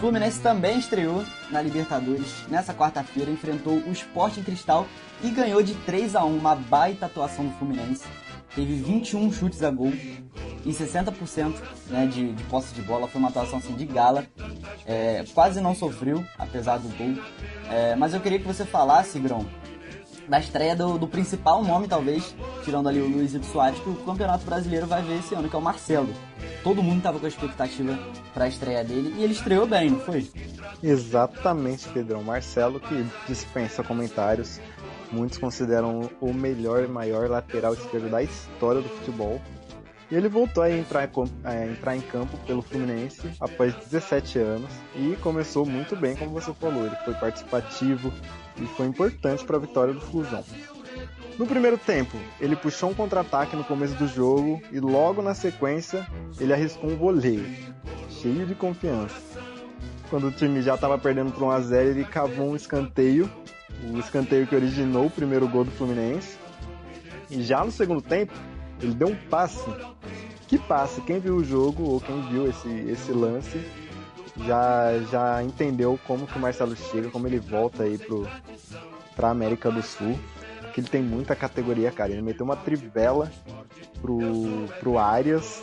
Fluminense 0.00 0.40
também 0.40 0.78
estreou 0.78 1.24
na 1.50 1.60
Libertadores 1.60 2.46
nessa 2.48 2.72
quarta-feira, 2.72 3.30
enfrentou 3.32 3.78
o 3.78 3.90
Sporting 3.90 4.44
Cristal 4.44 4.86
e 5.24 5.30
ganhou 5.30 5.60
de 5.60 5.74
3 5.74 6.14
a 6.14 6.24
1 6.24 6.36
uma 6.36 6.54
baita 6.54 7.06
atuação 7.06 7.46
do 7.46 7.52
Fluminense. 7.54 8.06
Teve 8.54 8.74
21 8.74 9.32
chutes 9.32 9.62
a 9.62 9.70
gol 9.70 9.92
e 10.64 10.70
60% 10.70 11.52
né, 11.88 12.06
de, 12.06 12.32
de 12.32 12.42
posse 12.44 12.72
de 12.74 12.82
bola. 12.82 13.08
Foi 13.08 13.18
uma 13.18 13.28
atuação 13.28 13.58
assim, 13.58 13.74
de 13.74 13.84
gala. 13.86 14.24
É, 14.86 15.24
quase 15.34 15.60
não 15.60 15.74
sofreu, 15.74 16.24
apesar 16.38 16.78
do 16.78 16.88
gol. 16.96 17.20
É, 17.68 17.96
mas 17.96 18.14
eu 18.14 18.20
queria 18.20 18.38
que 18.38 18.46
você 18.46 18.64
falasse, 18.64 19.18
Grão, 19.18 19.44
da 20.28 20.38
estreia 20.38 20.76
do, 20.76 20.98
do, 20.98 21.08
principal 21.08 21.64
nome, 21.64 21.88
talvez, 21.88 22.34
tirando 22.64 22.88
ali 22.88 23.00
o 23.00 23.08
Luiz 23.08 23.32
Soares, 23.46 23.80
que 23.80 23.88
o 23.88 23.94
Campeonato 23.96 24.44
Brasileiro 24.44 24.86
vai 24.86 25.02
ver 25.02 25.18
esse 25.18 25.34
ano, 25.34 25.48
que 25.48 25.56
é 25.56 25.58
o 25.58 25.62
Marcelo 25.62 26.12
todo 26.62 26.82
mundo 26.82 27.02
tava 27.02 27.18
com 27.18 27.26
a 27.26 27.28
expectativa 27.28 27.98
para 28.34 28.44
a 28.44 28.48
estreia 28.48 28.84
dele 28.84 29.14
e 29.16 29.24
ele 29.24 29.32
estreou 29.32 29.66
bem, 29.66 29.90
não 29.90 30.00
foi? 30.00 30.30
Exatamente, 30.82 31.88
Pedrão. 31.88 32.22
Marcelo 32.22 32.80
que 32.80 33.06
dispensa 33.26 33.82
comentários. 33.82 34.60
Muitos 35.10 35.38
consideram 35.38 36.10
o 36.20 36.32
melhor 36.32 36.84
e 36.84 36.86
maior 36.86 37.28
lateral 37.28 37.72
esquerdo 37.72 38.10
da 38.10 38.22
história 38.22 38.82
do 38.82 38.88
futebol. 38.88 39.40
E 40.10 40.14
ele 40.14 40.28
voltou 40.28 40.62
a 40.62 40.70
entrar, 40.70 41.10
a 41.44 41.66
entrar 41.66 41.96
em 41.96 42.00
campo 42.00 42.38
pelo 42.46 42.62
Fluminense 42.62 43.30
após 43.38 43.74
17 43.74 44.38
anos 44.38 44.70
e 44.94 45.16
começou 45.16 45.66
muito 45.66 45.94
bem, 45.94 46.16
como 46.16 46.30
você 46.30 46.52
falou. 46.54 46.86
Ele 46.86 46.96
foi 47.04 47.14
participativo 47.14 48.12
e 48.56 48.66
foi 48.68 48.86
importante 48.86 49.44
para 49.44 49.56
a 49.56 49.60
vitória 49.60 49.92
do 49.92 50.00
Flusão. 50.00 50.42
No 51.38 51.46
primeiro 51.46 51.78
tempo, 51.78 52.16
ele 52.40 52.56
puxou 52.56 52.90
um 52.90 52.94
contra-ataque 52.94 53.54
no 53.54 53.62
começo 53.62 53.94
do 53.94 54.08
jogo 54.08 54.60
e 54.72 54.80
logo 54.80 55.22
na 55.22 55.34
sequência 55.34 56.06
ele 56.40 56.52
arriscou 56.52 56.90
um 56.90 56.96
voleio, 56.96 57.46
cheio 58.08 58.46
de 58.46 58.54
confiança. 58.54 59.14
Quando 60.10 60.28
o 60.28 60.32
time 60.32 60.62
já 60.62 60.74
estava 60.74 60.98
perdendo 60.98 61.30
por 61.30 61.42
1 61.44 61.50
a 61.50 61.60
0, 61.60 61.90
ele 61.90 62.04
cavou 62.04 62.50
um 62.50 62.56
escanteio, 62.56 63.30
o 63.92 63.98
escanteio 63.98 64.46
que 64.46 64.56
originou 64.56 65.06
o 65.06 65.10
primeiro 65.10 65.46
gol 65.46 65.64
do 65.64 65.70
Fluminense. 65.70 66.38
E 67.30 67.42
já 67.42 67.62
no 67.62 67.70
segundo 67.70 68.00
tempo, 68.00 68.32
ele 68.80 68.94
deu 68.94 69.08
um 69.08 69.16
passe. 69.28 69.70
Que 70.46 70.58
passe? 70.58 71.00
Quem 71.02 71.20
viu 71.20 71.36
o 71.36 71.44
jogo 71.44 71.82
ou 71.82 72.00
quem 72.00 72.20
viu 72.28 72.48
esse, 72.48 72.68
esse 72.68 73.12
lance 73.12 73.60
já, 74.46 74.98
já 75.10 75.42
entendeu 75.42 75.98
como 76.06 76.26
que 76.26 76.38
o 76.38 76.40
Marcelo 76.40 76.74
chega, 76.74 77.10
como 77.10 77.26
ele 77.26 77.38
volta 77.38 77.82
aí 77.82 77.98
para 79.14 79.28
a 79.28 79.30
América 79.30 79.70
do 79.70 79.82
Sul 79.82 80.18
que 80.78 80.80
ele 80.80 80.88
tem 80.88 81.02
muita 81.02 81.34
categoria, 81.34 81.90
cara. 81.90 82.12
Ele 82.12 82.22
meteu 82.22 82.44
uma 82.44 82.54
trivela 82.54 83.30
pro, 84.00 84.18
pro 84.78 84.96
Arias 84.96 85.62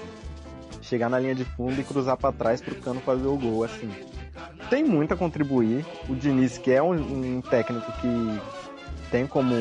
chegar 0.81 1.09
na 1.09 1.17
linha 1.17 1.33
de 1.33 1.45
fundo 1.45 1.79
e 1.79 1.83
cruzar 1.83 2.17
para 2.17 2.33
trás 2.33 2.61
pro 2.61 2.75
Cano 2.75 2.99
fazer 2.99 3.27
o 3.27 3.37
gol, 3.37 3.63
assim. 3.63 3.89
Tem 4.69 4.83
muito 4.83 5.13
a 5.13 5.17
contribuir. 5.17 5.85
O 6.09 6.15
Diniz, 6.15 6.57
que 6.57 6.71
é 6.71 6.83
um, 6.83 7.37
um 7.37 7.41
técnico 7.41 7.91
que 7.93 8.41
tem 9.15 9.25
como 9.25 9.55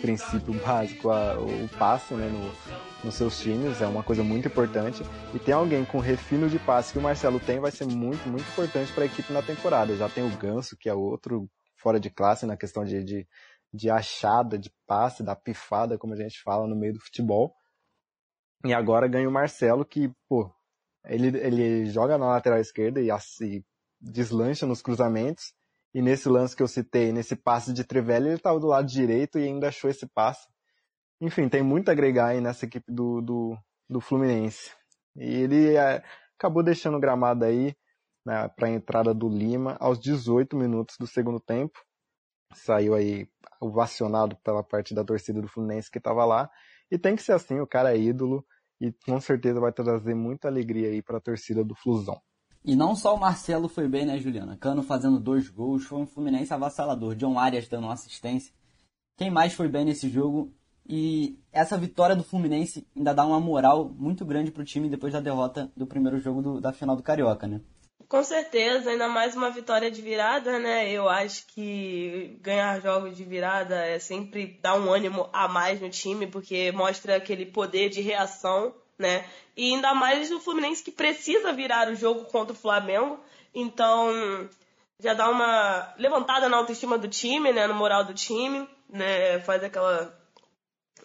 princípio 0.00 0.52
básico 0.60 1.08
a, 1.08 1.38
o 1.38 1.68
passe 1.78 2.14
né, 2.14 2.26
no, 2.26 3.04
nos 3.04 3.14
seus 3.14 3.38
times, 3.38 3.80
é 3.80 3.86
uma 3.86 4.02
coisa 4.02 4.24
muito 4.24 4.48
importante. 4.48 5.04
E 5.32 5.38
tem 5.38 5.54
alguém 5.54 5.84
com 5.84 6.00
refino 6.00 6.50
de 6.50 6.58
passe 6.58 6.92
que 6.92 6.98
o 6.98 7.02
Marcelo 7.02 7.38
tem, 7.38 7.60
vai 7.60 7.70
ser 7.70 7.84
muito, 7.86 8.28
muito 8.28 8.42
importante 8.48 8.92
para 8.92 9.04
a 9.04 9.06
equipe 9.06 9.32
na 9.32 9.40
temporada. 9.40 9.94
Já 9.94 10.08
tem 10.08 10.26
o 10.26 10.36
Ganso, 10.36 10.76
que 10.76 10.88
é 10.88 10.92
outro 10.92 11.48
fora 11.76 12.00
de 12.00 12.10
classe 12.10 12.44
na 12.44 12.56
questão 12.56 12.84
de, 12.84 13.04
de 13.04 13.28
de 13.72 13.88
achada, 13.90 14.58
de 14.58 14.72
passe, 14.84 15.22
da 15.22 15.36
pifada, 15.36 15.98
como 15.98 16.14
a 16.14 16.16
gente 16.16 16.42
fala 16.42 16.66
no 16.66 16.74
meio 16.74 16.94
do 16.94 17.00
futebol. 17.00 17.54
E 18.64 18.74
agora 18.74 19.06
ganha 19.06 19.28
o 19.28 19.32
Marcelo, 19.32 19.84
que, 19.84 20.10
pô, 20.28 20.50
ele, 21.04 21.28
ele 21.38 21.86
joga 21.86 22.18
na 22.18 22.26
lateral 22.26 22.58
esquerda 22.58 23.00
e 23.00 23.10
assim, 23.10 23.62
deslancha 24.00 24.66
nos 24.66 24.82
cruzamentos. 24.82 25.52
E 25.96 26.02
nesse 26.02 26.28
lance 26.28 26.54
que 26.54 26.62
eu 26.62 26.68
citei, 26.68 27.10
nesse 27.10 27.34
passe 27.34 27.72
de 27.72 27.82
Trivela, 27.82 28.26
ele 28.26 28.34
estava 28.34 28.60
do 28.60 28.66
lado 28.66 28.86
direito 28.86 29.38
e 29.38 29.44
ainda 29.44 29.68
achou 29.68 29.88
esse 29.88 30.06
passe. 30.06 30.46
Enfim, 31.22 31.48
tem 31.48 31.62
muito 31.62 31.88
a 31.88 31.92
agregar 31.92 32.26
aí 32.26 32.40
nessa 32.42 32.66
equipe 32.66 32.92
do, 32.92 33.22
do, 33.22 33.56
do 33.88 33.98
Fluminense. 33.98 34.72
E 35.16 35.24
ele 35.24 35.74
é, 35.74 36.04
acabou 36.38 36.62
deixando 36.62 36.98
o 36.98 37.00
gramado 37.00 37.46
aí 37.46 37.74
né, 38.26 38.46
para 38.46 38.68
a 38.68 38.70
entrada 38.72 39.14
do 39.14 39.26
Lima 39.26 39.78
aos 39.80 39.98
18 39.98 40.54
minutos 40.54 40.96
do 40.98 41.06
segundo 41.06 41.40
tempo. 41.40 41.82
Saiu 42.52 42.94
aí 42.94 43.26
ovacionado 43.58 44.36
pela 44.44 44.62
parte 44.62 44.94
da 44.94 45.02
torcida 45.02 45.40
do 45.40 45.48
Fluminense 45.48 45.90
que 45.90 45.96
estava 45.96 46.26
lá. 46.26 46.50
E 46.90 46.98
tem 46.98 47.16
que 47.16 47.22
ser 47.22 47.32
assim, 47.32 47.58
o 47.58 47.66
cara 47.66 47.96
é 47.96 47.98
ídolo 47.98 48.44
e 48.78 48.92
com 49.06 49.18
certeza 49.18 49.60
vai 49.60 49.72
trazer 49.72 50.14
muita 50.14 50.46
alegria 50.46 50.90
aí 50.90 51.00
para 51.00 51.16
a 51.16 51.22
torcida 51.22 51.64
do 51.64 51.74
Flusão. 51.74 52.20
E 52.66 52.74
não 52.74 52.96
só 52.96 53.14
o 53.14 53.20
Marcelo 53.20 53.68
foi 53.68 53.86
bem, 53.86 54.04
né, 54.04 54.18
Juliana? 54.18 54.56
Cano 54.56 54.82
fazendo 54.82 55.20
dois 55.20 55.48
gols, 55.48 55.84
foi 55.84 56.00
um 56.00 56.06
Fluminense 56.06 56.52
avassalador. 56.52 57.14
John 57.14 57.38
Arias 57.38 57.68
dando 57.68 57.84
uma 57.84 57.92
assistência. 57.92 58.52
Quem 59.16 59.30
mais 59.30 59.54
foi 59.54 59.68
bem 59.68 59.84
nesse 59.84 60.08
jogo? 60.08 60.52
E 60.84 61.38
essa 61.52 61.78
vitória 61.78 62.16
do 62.16 62.24
Fluminense 62.24 62.84
ainda 62.96 63.14
dá 63.14 63.24
uma 63.24 63.38
moral 63.38 63.88
muito 63.96 64.24
grande 64.24 64.50
pro 64.50 64.64
time 64.64 64.88
depois 64.88 65.12
da 65.12 65.20
derrota 65.20 65.70
do 65.76 65.86
primeiro 65.86 66.18
jogo 66.18 66.42
do, 66.42 66.60
da 66.60 66.72
final 66.72 66.96
do 66.96 67.04
Carioca, 67.04 67.46
né? 67.46 67.60
Com 68.08 68.22
certeza, 68.24 68.90
ainda 68.90 69.08
mais 69.08 69.36
uma 69.36 69.50
vitória 69.50 69.88
de 69.88 70.02
virada, 70.02 70.58
né? 70.58 70.90
Eu 70.90 71.08
acho 71.08 71.46
que 71.46 72.36
ganhar 72.40 72.80
jogos 72.80 73.16
de 73.16 73.24
virada 73.24 73.76
é 73.76 74.00
sempre 74.00 74.58
dar 74.60 74.74
um 74.74 74.92
ânimo 74.92 75.28
a 75.32 75.46
mais 75.46 75.80
no 75.80 75.88
time, 75.88 76.26
porque 76.26 76.72
mostra 76.72 77.16
aquele 77.16 77.46
poder 77.46 77.90
de 77.90 78.00
reação, 78.00 78.74
né? 78.98 79.28
E 79.56 79.74
ainda 79.74 79.94
mais 79.94 80.30
o 80.30 80.40
Fluminense 80.40 80.82
que 80.82 80.90
precisa 80.90 81.52
virar 81.52 81.88
o 81.88 81.94
jogo 81.94 82.24
contra 82.26 82.52
o 82.52 82.58
Flamengo. 82.58 83.18
Então, 83.54 84.48
já 84.98 85.14
dá 85.14 85.28
uma 85.30 85.94
levantada 85.98 86.48
na 86.48 86.56
autoestima 86.58 86.98
do 86.98 87.08
time, 87.08 87.52
né? 87.52 87.66
No 87.66 87.74
moral 87.74 88.04
do 88.04 88.14
time, 88.14 88.68
né? 88.88 89.40
Faz 89.40 89.62
aquela 89.62 90.14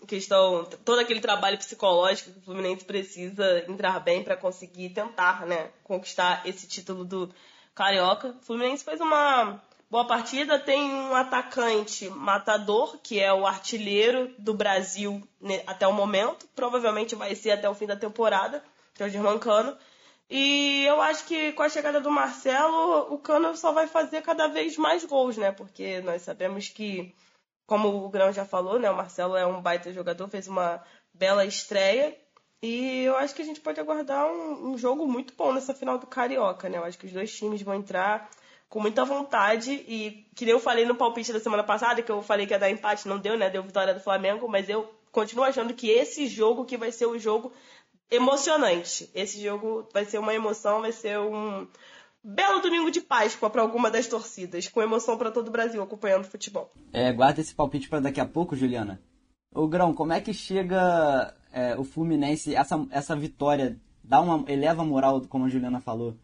questão, 0.07 0.65
todo 0.83 0.99
aquele 0.99 1.19
trabalho 1.19 1.57
psicológico 1.57 2.31
que 2.31 2.39
o 2.39 2.41
Fluminense 2.41 2.83
precisa 2.85 3.63
entrar 3.67 3.99
bem 3.99 4.23
para 4.23 4.35
conseguir 4.35 4.89
tentar, 4.89 5.45
né, 5.45 5.69
conquistar 5.83 6.41
esse 6.45 6.67
título 6.67 7.05
do 7.05 7.29
Carioca. 7.75 8.29
O 8.29 8.45
Fluminense 8.45 8.83
fez 8.83 8.99
uma 8.99 9.61
boa 9.91 10.07
partida, 10.07 10.57
tem 10.57 10.89
um 10.89 11.13
atacante 11.13 12.09
matador, 12.09 12.97
que 13.03 13.19
é 13.19 13.33
o 13.33 13.45
artilheiro 13.45 14.33
do 14.39 14.53
Brasil 14.53 15.21
né, 15.39 15.61
até 15.67 15.85
o 15.85 15.91
momento, 15.91 16.47
provavelmente 16.55 17.13
vai 17.13 17.35
ser 17.35 17.51
até 17.51 17.69
o 17.69 17.75
fim 17.75 17.85
da 17.85 17.97
temporada, 17.97 18.63
que 18.93 19.03
é 19.03 19.05
o 19.05 19.09
Germancano. 19.09 19.77
E 20.29 20.85
eu 20.85 21.01
acho 21.01 21.25
que 21.25 21.51
com 21.51 21.63
a 21.63 21.67
chegada 21.67 21.99
do 21.99 22.09
Marcelo, 22.09 23.13
o 23.13 23.17
Cano 23.17 23.53
só 23.57 23.73
vai 23.73 23.85
fazer 23.85 24.21
cada 24.21 24.47
vez 24.47 24.77
mais 24.77 25.03
gols, 25.03 25.35
né? 25.35 25.51
Porque 25.51 25.99
nós 25.99 26.21
sabemos 26.21 26.69
que 26.69 27.13
como 27.67 28.05
o 28.05 28.09
Grão 28.09 28.31
já 28.31 28.45
falou, 28.45 28.79
né, 28.79 28.89
o 28.89 28.95
Marcelo 28.95 29.35
é 29.35 29.45
um 29.45 29.61
baita 29.61 29.91
jogador, 29.91 30.29
fez 30.29 30.47
uma 30.47 30.81
bela 31.13 31.45
estreia. 31.45 32.17
E 32.61 33.03
eu 33.03 33.17
acho 33.17 33.35
que 33.35 33.41
a 33.41 33.45
gente 33.45 33.59
pode 33.59 33.81
aguardar 33.81 34.25
um, 34.25 34.71
um 34.71 34.77
jogo 34.77 35.05
muito 35.05 35.33
bom 35.33 35.51
nessa 35.51 35.73
final 35.73 35.97
do 35.97 36.07
Carioca, 36.07 36.69
né? 36.69 36.77
Eu 36.77 36.85
acho 36.85 36.97
que 36.97 37.07
os 37.07 37.11
dois 37.11 37.35
times 37.35 37.61
vão 37.61 37.75
entrar 37.75 38.29
com 38.71 38.79
muita 38.79 39.03
vontade 39.03 39.73
e 39.85 40.25
que 40.33 40.45
nem 40.45 40.53
eu 40.53 40.59
falei 40.59 40.85
no 40.85 40.95
palpite 40.95 41.33
da 41.33 41.41
semana 41.41 41.61
passada, 41.61 42.01
que 42.01 42.09
eu 42.09 42.21
falei 42.21 42.47
que 42.47 42.53
ia 42.53 42.57
dar 42.57 42.71
empate, 42.71 43.05
não 43.05 43.19
deu, 43.19 43.37
né? 43.37 43.49
Deu 43.49 43.61
vitória 43.61 43.93
do 43.93 43.99
Flamengo, 43.99 44.47
mas 44.47 44.69
eu 44.69 44.89
continuo 45.11 45.43
achando 45.43 45.73
que 45.73 45.89
esse 45.89 46.25
jogo 46.25 46.63
que 46.63 46.77
vai 46.77 46.89
ser 46.89 47.05
o 47.05 47.19
jogo 47.19 47.51
emocionante. 48.09 49.09
Esse 49.13 49.43
jogo 49.43 49.89
vai 49.93 50.05
ser 50.05 50.19
uma 50.19 50.33
emoção, 50.33 50.79
vai 50.79 50.93
ser 50.93 51.19
um, 51.19 51.67
belo 52.23 52.61
domingo 52.61 52.89
de 52.89 53.01
Páscoa 53.01 53.49
para 53.49 53.61
alguma 53.61 53.91
das 53.91 54.07
torcidas, 54.07 54.69
com 54.69 54.81
emoção 54.81 55.17
para 55.17 55.31
todo 55.31 55.49
o 55.49 55.51
Brasil 55.51 55.83
acompanhando 55.83 56.23
o 56.23 56.29
futebol. 56.29 56.71
É, 56.93 57.11
guarda 57.11 57.41
esse 57.41 57.53
palpite 57.53 57.89
para 57.89 57.99
daqui 57.99 58.21
a 58.21 58.25
pouco, 58.25 58.55
Juliana. 58.55 59.01
Ô 59.53 59.67
Grão, 59.67 59.93
como 59.93 60.13
é 60.13 60.21
que 60.21 60.33
chega 60.33 61.35
é, 61.51 61.75
o 61.75 61.83
Fluminense, 61.83 62.55
essa, 62.55 62.87
essa 62.89 63.17
vitória, 63.17 63.77
dá 64.01 64.21
uma, 64.21 64.49
eleva 64.49 64.81
a 64.81 64.85
moral, 64.85 65.19
como 65.27 65.43
a 65.43 65.49
Juliana 65.49 65.81
falou, 65.81 66.15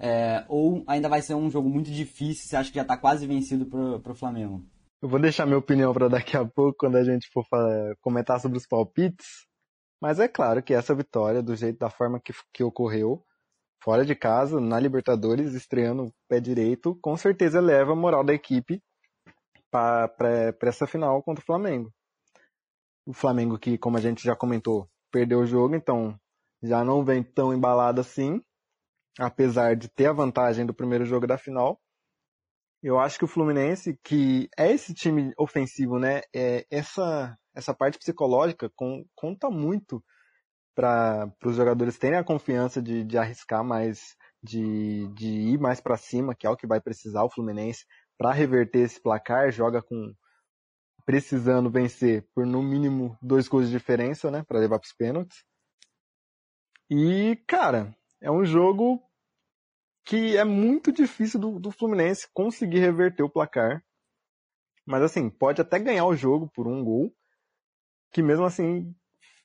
é, 0.00 0.44
ou 0.48 0.84
ainda 0.86 1.08
vai 1.08 1.22
ser 1.22 1.34
um 1.34 1.50
jogo 1.50 1.68
muito 1.68 1.90
difícil, 1.90 2.48
você 2.48 2.56
acha 2.56 2.70
que 2.70 2.76
já 2.76 2.82
está 2.82 2.96
quase 2.96 3.26
vencido 3.26 3.66
pro, 3.66 4.00
pro 4.00 4.14
Flamengo? 4.14 4.64
Eu 5.00 5.08
vou 5.08 5.20
deixar 5.20 5.46
minha 5.46 5.58
opinião 5.58 5.92
para 5.92 6.08
daqui 6.08 6.36
a 6.36 6.44
pouco, 6.44 6.78
quando 6.78 6.96
a 6.96 7.04
gente 7.04 7.28
for 7.32 7.44
comentar 8.00 8.40
sobre 8.40 8.58
os 8.58 8.66
palpites. 8.66 9.46
Mas 10.00 10.18
é 10.20 10.28
claro 10.28 10.62
que 10.62 10.74
essa 10.74 10.94
vitória, 10.94 11.42
do 11.42 11.56
jeito 11.56 11.78
da 11.78 11.90
forma 11.90 12.20
que, 12.20 12.32
que 12.52 12.62
ocorreu, 12.62 13.24
fora 13.82 14.04
de 14.04 14.14
casa, 14.14 14.60
na 14.60 14.78
Libertadores, 14.78 15.54
estreando 15.54 16.12
pé 16.28 16.40
direito, 16.40 16.98
com 17.00 17.16
certeza 17.16 17.58
eleva 17.58 17.92
a 17.92 17.96
moral 17.96 18.24
da 18.24 18.34
equipe 18.34 18.82
para 19.70 20.54
essa 20.62 20.86
final 20.86 21.22
contra 21.22 21.42
o 21.42 21.46
Flamengo. 21.46 21.90
O 23.06 23.12
Flamengo 23.12 23.58
que, 23.58 23.78
como 23.78 23.96
a 23.96 24.00
gente 24.00 24.24
já 24.24 24.34
comentou, 24.34 24.88
perdeu 25.10 25.40
o 25.40 25.46
jogo, 25.46 25.74
então 25.74 26.18
já 26.62 26.84
não 26.84 27.04
vem 27.04 27.22
tão 27.22 27.54
embalado 27.54 28.00
assim, 28.00 28.42
apesar 29.18 29.76
de 29.76 29.88
ter 29.88 30.06
a 30.06 30.12
vantagem 30.12 30.66
do 30.66 30.74
primeiro 30.74 31.04
jogo 31.04 31.26
da 31.26 31.38
final. 31.38 31.80
Eu 32.82 32.98
acho 32.98 33.18
que 33.18 33.24
o 33.24 33.28
Fluminense, 33.28 33.98
que 34.04 34.48
é 34.56 34.70
esse 34.70 34.94
time 34.94 35.32
ofensivo, 35.38 35.98
né? 35.98 36.22
É, 36.34 36.66
essa, 36.70 37.36
essa 37.54 37.74
parte 37.74 37.98
psicológica 37.98 38.70
com, 38.76 39.04
conta 39.14 39.50
muito 39.50 40.04
para 40.74 41.32
os 41.44 41.56
jogadores 41.56 41.98
terem 41.98 42.18
a 42.18 42.24
confiança 42.24 42.82
de, 42.82 43.02
de 43.02 43.16
arriscar 43.16 43.64
mais, 43.64 44.14
de, 44.42 45.08
de 45.14 45.26
ir 45.26 45.58
mais 45.58 45.80
para 45.80 45.96
cima, 45.96 46.34
que 46.34 46.46
é 46.46 46.50
o 46.50 46.56
que 46.56 46.66
vai 46.66 46.80
precisar 46.80 47.24
o 47.24 47.30
Fluminense 47.30 47.84
para 48.18 48.32
reverter 48.32 48.80
esse 48.80 49.00
placar. 49.00 49.50
Joga 49.50 49.82
com 49.82 50.12
precisando 51.06 51.70
vencer 51.70 52.26
por 52.34 52.44
no 52.44 52.62
mínimo 52.62 53.16
dois 53.22 53.48
gols 53.48 53.66
de 53.66 53.72
diferença, 53.72 54.30
né, 54.30 54.42
para 54.46 54.58
levar 54.58 54.78
para 54.80 54.86
os 54.86 54.92
pênaltis. 54.92 55.44
E 56.90 57.36
cara, 57.46 57.96
é 58.20 58.30
um 58.30 58.44
jogo 58.44 59.02
que 60.04 60.36
é 60.36 60.44
muito 60.44 60.92
difícil 60.92 61.40
do, 61.40 61.58
do 61.58 61.70
Fluminense 61.70 62.28
conseguir 62.32 62.78
reverter 62.78 63.22
o 63.22 63.30
placar. 63.30 63.84
Mas 64.86 65.02
assim, 65.02 65.28
pode 65.28 65.60
até 65.60 65.78
ganhar 65.78 66.06
o 66.06 66.14
jogo 66.14 66.48
por 66.54 66.68
um 66.68 66.84
gol, 66.84 67.12
que 68.12 68.22
mesmo 68.22 68.44
assim 68.44 68.94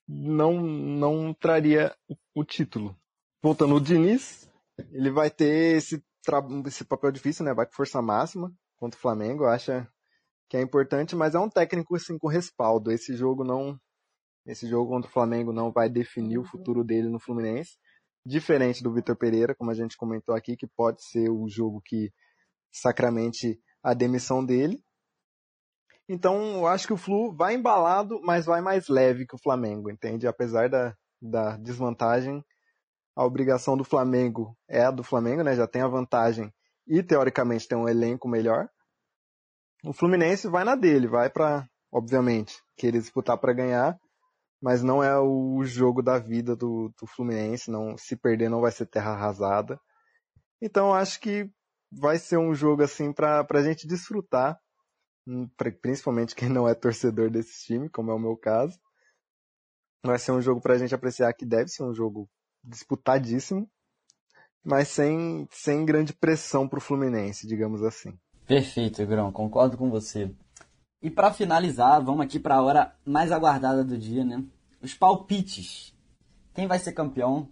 não, 0.08 0.62
não 0.62 1.34
traria 1.34 1.96
o 2.36 2.44
título. 2.44 2.96
Voltando, 3.42 3.76
o 3.76 3.82
Diniz, 3.82 4.48
ele 4.92 5.10
vai 5.10 5.32
ter 5.32 5.78
esse, 5.78 6.04
esse 6.68 6.86
papel 6.86 7.12
difícil, 7.12 7.44
né? 7.44 7.56
Vai 7.56 7.66
com 7.66 7.74
força 7.74 8.02
máxima 8.02 8.54
contra 8.78 8.98
o 8.98 9.02
Flamengo, 9.02 9.46
acha 9.46 9.88
que 10.48 10.58
é 10.58 10.62
importante, 10.62 11.16
mas 11.16 11.34
é 11.34 11.40
um 11.40 11.50
técnico 11.50 11.96
assim 11.96 12.20
com 12.20 12.28
respaldo. 12.28 12.92
Esse 12.92 13.16
jogo 13.16 13.44
não, 13.44 13.80
esse 14.46 14.68
jogo 14.68 14.92
contra 14.92 15.10
o 15.10 15.14
Flamengo 15.14 15.52
não 15.52 15.72
vai 15.72 15.90
definir 15.90 16.38
o 16.38 16.46
futuro 16.46 16.84
dele 16.84 17.10
no 17.10 17.20
Fluminense, 17.20 17.78
diferente 18.26 18.84
do 18.84 18.94
Vitor 18.94 19.16
Pereira, 19.16 19.56
como 19.56 19.72
a 19.72 19.74
gente 19.74 19.98
comentou 19.98 20.36
aqui, 20.36 20.56
que 20.56 20.68
pode 20.68 21.04
ser 21.04 21.30
o 21.30 21.48
jogo 21.48 21.82
que 21.84 22.12
sacramente 22.72 23.60
a 23.84 23.94
demissão 23.94 24.46
dele. 24.46 24.82
Então, 26.08 26.56
eu 26.56 26.68
acho 26.68 26.88
que 26.88 26.94
o 26.94 26.98
Flu 26.98 27.34
vai 27.34 27.56
embalado, 27.56 28.20
mas 28.24 28.46
vai 28.46 28.62
mais 28.62 28.88
leve 28.88 29.26
que 29.26 29.36
o 29.36 29.42
Flamengo, 29.42 29.90
entende? 29.90 30.28
Apesar 30.28 30.70
da, 30.70 30.96
da 31.22 31.58
desvantagem, 31.58 32.44
a 33.16 33.26
obrigação 33.26 33.78
do 33.78 33.84
Flamengo 33.84 34.58
é 34.68 34.84
a 34.84 34.92
do 34.92 35.04
Flamengo, 35.04 35.44
né? 35.44 35.56
Já 35.56 35.68
tem 35.68 35.82
a 35.82 35.88
vantagem 35.88 36.52
e 36.88 37.02
teoricamente 37.04 37.68
tem 37.68 37.78
um 37.78 37.88
elenco 37.88 38.28
melhor. 38.28 38.68
O 39.84 39.94
Fluminense 39.94 40.48
vai 40.48 40.64
na 40.64 40.76
dele, 40.76 41.08
vai 41.08 41.30
para, 41.30 41.68
obviamente, 41.92 42.62
querer 42.76 43.00
disputar 43.00 43.38
para 43.38 43.54
ganhar, 43.54 44.00
mas 44.62 44.84
não 44.84 45.04
é 45.04 45.18
o 45.20 45.64
jogo 45.64 46.02
da 46.02 46.20
vida 46.20 46.56
do, 46.56 46.94
do 47.00 47.08
Fluminense, 47.08 47.72
não 47.72 47.98
se 47.98 48.16
perder 48.16 48.50
não 48.50 48.62
vai 48.62 48.72
ser 48.72 48.86
terra 48.86 49.12
arrasada. 49.12 49.80
Então 50.62 50.94
acho 50.94 51.20
que 51.20 51.50
vai 51.92 52.18
ser 52.18 52.38
um 52.38 52.54
jogo 52.54 52.84
assim 52.84 53.12
para 53.12 53.46
a 53.50 53.64
gente 53.64 53.88
desfrutar 53.88 54.60
Hum, 55.28 55.48
principalmente 55.82 56.36
quem 56.36 56.50
não 56.50 56.68
é 56.68 56.74
torcedor 56.74 57.30
desse 57.30 57.66
time, 57.66 57.90
como 57.90 58.12
é 58.12 58.14
o 58.14 58.20
meu 58.20 58.36
caso. 58.36 58.80
Vai 60.04 60.18
ser 60.18 60.32
um 60.32 60.42
jogo 60.42 60.60
para 60.60 60.74
a 60.74 60.78
gente 60.78 60.96
apreciar 60.96 61.32
que 61.34 61.46
deve 61.46 61.70
ser 61.70 61.84
um 61.84 61.94
jogo 61.94 62.28
disputadíssimo, 62.64 63.70
mas 64.64 64.88
sem, 64.88 65.48
sem 65.52 65.86
grande 65.86 66.14
pressão 66.14 66.68
para 66.68 66.80
o 66.80 66.82
Fluminense, 66.82 67.48
digamos 67.48 67.84
assim. 67.84 68.18
Perfeito, 68.48 69.06
Grão, 69.06 69.32
concordo 69.32 69.78
com 69.78 69.90
você. 69.90 70.34
E 71.02 71.10
para 71.10 71.34
finalizar, 71.34 72.02
vamos 72.04 72.22
aqui 72.22 72.40
para 72.40 72.56
a 72.56 72.62
hora 72.62 72.96
mais 73.04 73.32
aguardada 73.32 73.84
do 73.84 73.98
dia, 73.98 74.24
né? 74.24 74.44
Os 74.82 74.94
palpites. 74.94 75.96
Quem 76.54 76.68
vai 76.68 76.78
ser 76.78 76.92
campeão? 76.92 77.50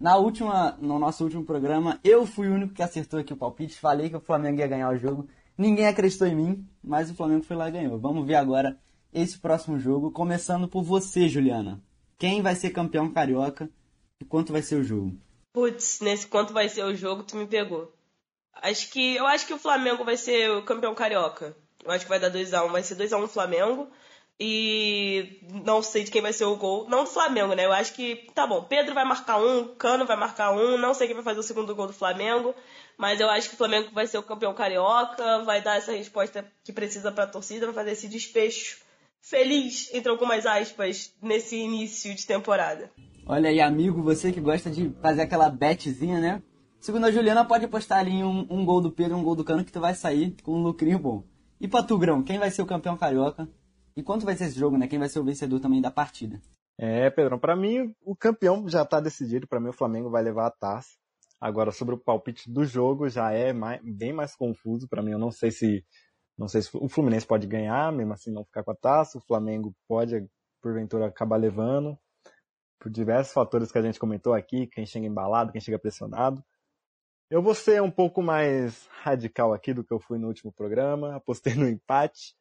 Na 0.00 0.16
última, 0.16 0.76
no 0.80 0.98
nosso 0.98 1.24
último 1.24 1.44
programa, 1.44 2.00
eu 2.02 2.26
fui 2.26 2.48
o 2.48 2.54
único 2.54 2.72
que 2.72 2.82
acertou 2.82 3.20
aqui 3.20 3.32
o 3.32 3.36
palpite. 3.36 3.78
Falei 3.78 4.08
que 4.08 4.16
o 4.16 4.20
Flamengo 4.20 4.60
ia 4.60 4.66
ganhar 4.66 4.90
o 4.90 4.96
jogo. 4.96 5.28
Ninguém 5.58 5.86
acreditou 5.86 6.26
em 6.26 6.34
mim, 6.34 6.68
mas 6.82 7.10
o 7.10 7.14
Flamengo 7.14 7.44
foi 7.44 7.56
lá 7.56 7.68
e 7.68 7.72
ganhou. 7.72 7.98
Vamos 7.98 8.26
ver 8.26 8.36
agora 8.36 8.78
esse 9.12 9.38
próximo 9.38 9.78
jogo, 9.78 10.10
começando 10.10 10.68
por 10.68 10.82
você, 10.82 11.28
Juliana. 11.28 11.82
Quem 12.18 12.40
vai 12.40 12.54
ser 12.54 12.70
campeão 12.70 13.10
carioca 13.10 13.70
e 14.20 14.24
quanto 14.24 14.52
vai 14.52 14.62
ser 14.62 14.76
o 14.76 14.84
jogo? 14.84 15.16
Putz, 15.52 16.00
nesse 16.00 16.26
quanto 16.26 16.52
vai 16.52 16.68
ser 16.68 16.84
o 16.84 16.94
jogo, 16.94 17.22
tu 17.22 17.36
me 17.36 17.46
pegou. 17.46 17.92
Acho 18.54 18.90
que 18.90 19.16
eu 19.16 19.26
acho 19.26 19.46
que 19.46 19.54
o 19.54 19.58
Flamengo 19.58 20.04
vai 20.04 20.16
ser 20.16 20.50
o 20.50 20.62
campeão 20.62 20.94
carioca. 20.94 21.56
Eu 21.86 21.92
acho 21.92 22.04
que 22.04 22.08
vai 22.08 22.18
dar 22.18 22.28
2 22.28 22.52
a 22.52 22.64
1, 22.64 22.66
um. 22.66 22.72
vai 22.72 22.82
ser 22.82 22.96
2 22.96 23.12
a 23.12 23.18
1 23.18 23.22
um 23.22 23.28
Flamengo. 23.28 23.88
E 24.38 25.40
não 25.64 25.82
sei 25.82 26.04
de 26.04 26.10
quem 26.10 26.20
vai 26.20 26.32
ser 26.32 26.44
o 26.44 26.56
gol. 26.56 26.86
Não 26.90 27.04
do 27.04 27.10
Flamengo, 27.10 27.54
né? 27.54 27.64
Eu 27.64 27.72
acho 27.72 27.94
que 27.94 28.28
tá 28.34 28.46
bom. 28.46 28.62
Pedro 28.64 28.92
vai 28.92 29.04
marcar 29.04 29.38
um, 29.38 29.74
Cano 29.76 30.04
vai 30.04 30.16
marcar 30.16 30.52
um, 30.52 30.76
não 30.76 30.92
sei 30.92 31.06
quem 31.06 31.14
vai 31.14 31.24
fazer 31.24 31.40
o 31.40 31.42
segundo 31.42 31.74
gol 31.74 31.86
do 31.86 31.92
Flamengo. 31.94 32.54
Mas 32.98 33.18
eu 33.18 33.30
acho 33.30 33.48
que 33.48 33.54
o 33.54 33.58
Flamengo 33.58 33.90
vai 33.94 34.06
ser 34.06 34.18
o 34.18 34.22
campeão 34.22 34.52
carioca, 34.52 35.42
vai 35.44 35.62
dar 35.62 35.78
essa 35.78 35.92
resposta 35.92 36.44
que 36.62 36.72
precisa 36.72 37.10
para 37.10 37.24
a 37.24 37.28
torcida, 37.28 37.66
vai 37.66 37.74
fazer 37.74 37.92
esse 37.92 38.08
desfecho 38.08 38.78
feliz, 39.20 39.92
entre 39.92 40.10
algumas 40.10 40.44
aspas, 40.44 41.12
nesse 41.22 41.56
início 41.56 42.14
de 42.14 42.26
temporada. 42.26 42.90
Olha 43.26 43.50
aí, 43.50 43.60
amigo, 43.60 44.02
você 44.02 44.30
que 44.30 44.40
gosta 44.40 44.70
de 44.70 44.90
fazer 45.02 45.22
aquela 45.22 45.48
betzinha, 45.48 46.20
né? 46.20 46.42
Segundo 46.78 47.06
a 47.06 47.10
Juliana, 47.10 47.44
pode 47.44 47.64
apostar 47.64 47.98
ali 47.98 48.22
um, 48.22 48.46
um 48.48 48.64
gol 48.64 48.80
do 48.80 48.92
Pedro, 48.92 49.16
um 49.16 49.24
gol 49.24 49.34
do 49.34 49.44
Cano, 49.44 49.64
que 49.64 49.72
tu 49.72 49.80
vai 49.80 49.94
sair 49.94 50.36
com 50.42 50.52
um 50.52 50.62
lucrinho 50.62 50.98
bom. 50.98 51.24
E 51.60 51.66
pra 51.66 51.82
tu, 51.82 51.98
Grão, 51.98 52.22
quem 52.22 52.38
vai 52.38 52.50
ser 52.50 52.62
o 52.62 52.66
campeão 52.66 52.96
carioca? 52.96 53.48
E 53.96 54.02
quanto 54.02 54.26
vai 54.26 54.36
ser 54.36 54.44
esse 54.44 54.58
jogo, 54.58 54.76
né? 54.76 54.86
Quem 54.86 54.98
vai 54.98 55.08
ser 55.08 55.18
o 55.18 55.24
vencedor 55.24 55.58
também 55.58 55.80
da 55.80 55.90
partida? 55.90 56.40
É, 56.78 57.08
Pedrão, 57.08 57.38
para 57.38 57.56
mim 57.56 57.94
o 58.02 58.14
campeão 58.14 58.68
já 58.68 58.84
tá 58.84 59.00
decidido. 59.00 59.48
Para 59.48 59.60
mim 59.60 59.70
o 59.70 59.72
Flamengo 59.72 60.10
vai 60.10 60.22
levar 60.22 60.46
a 60.46 60.50
taça. 60.50 60.90
Agora, 61.40 61.70
sobre 61.70 61.94
o 61.94 61.98
palpite 61.98 62.50
do 62.50 62.64
jogo, 62.64 63.08
já 63.08 63.30
é 63.32 63.52
mais, 63.52 63.80
bem 63.82 64.12
mais 64.12 64.34
confuso 64.34 64.86
para 64.88 65.02
mim. 65.02 65.12
Eu 65.12 65.18
não 65.18 65.30
sei 65.30 65.50
se 65.50 65.84
não 66.36 66.48
sei 66.48 66.60
se 66.60 66.70
o 66.74 66.88
Fluminense 66.88 67.26
pode 67.26 67.46
ganhar, 67.46 67.90
mesmo 67.92 68.12
assim 68.12 68.30
não 68.30 68.44
ficar 68.44 68.62
com 68.62 68.70
a 68.70 68.76
taça. 68.76 69.16
O 69.16 69.22
Flamengo 69.22 69.74
pode, 69.88 70.28
porventura, 70.62 71.06
acabar 71.06 71.36
levando. 71.36 71.98
Por 72.78 72.90
diversos 72.90 73.32
fatores 73.32 73.72
que 73.72 73.78
a 73.78 73.82
gente 73.82 73.98
comentou 73.98 74.34
aqui, 74.34 74.66
quem 74.66 74.84
chega 74.84 75.06
embalado, 75.06 75.50
quem 75.50 75.60
chega 75.60 75.78
pressionado. 75.78 76.44
Eu 77.28 77.42
vou 77.42 77.54
ser 77.54 77.82
um 77.82 77.90
pouco 77.90 78.22
mais 78.22 78.86
radical 79.02 79.52
aqui 79.52 79.74
do 79.74 79.82
que 79.82 79.92
eu 79.92 79.98
fui 79.98 80.16
no 80.16 80.28
último 80.28 80.52
programa. 80.52 81.14
Apostei 81.16 81.54
no 81.54 81.68
empate. 81.68 82.36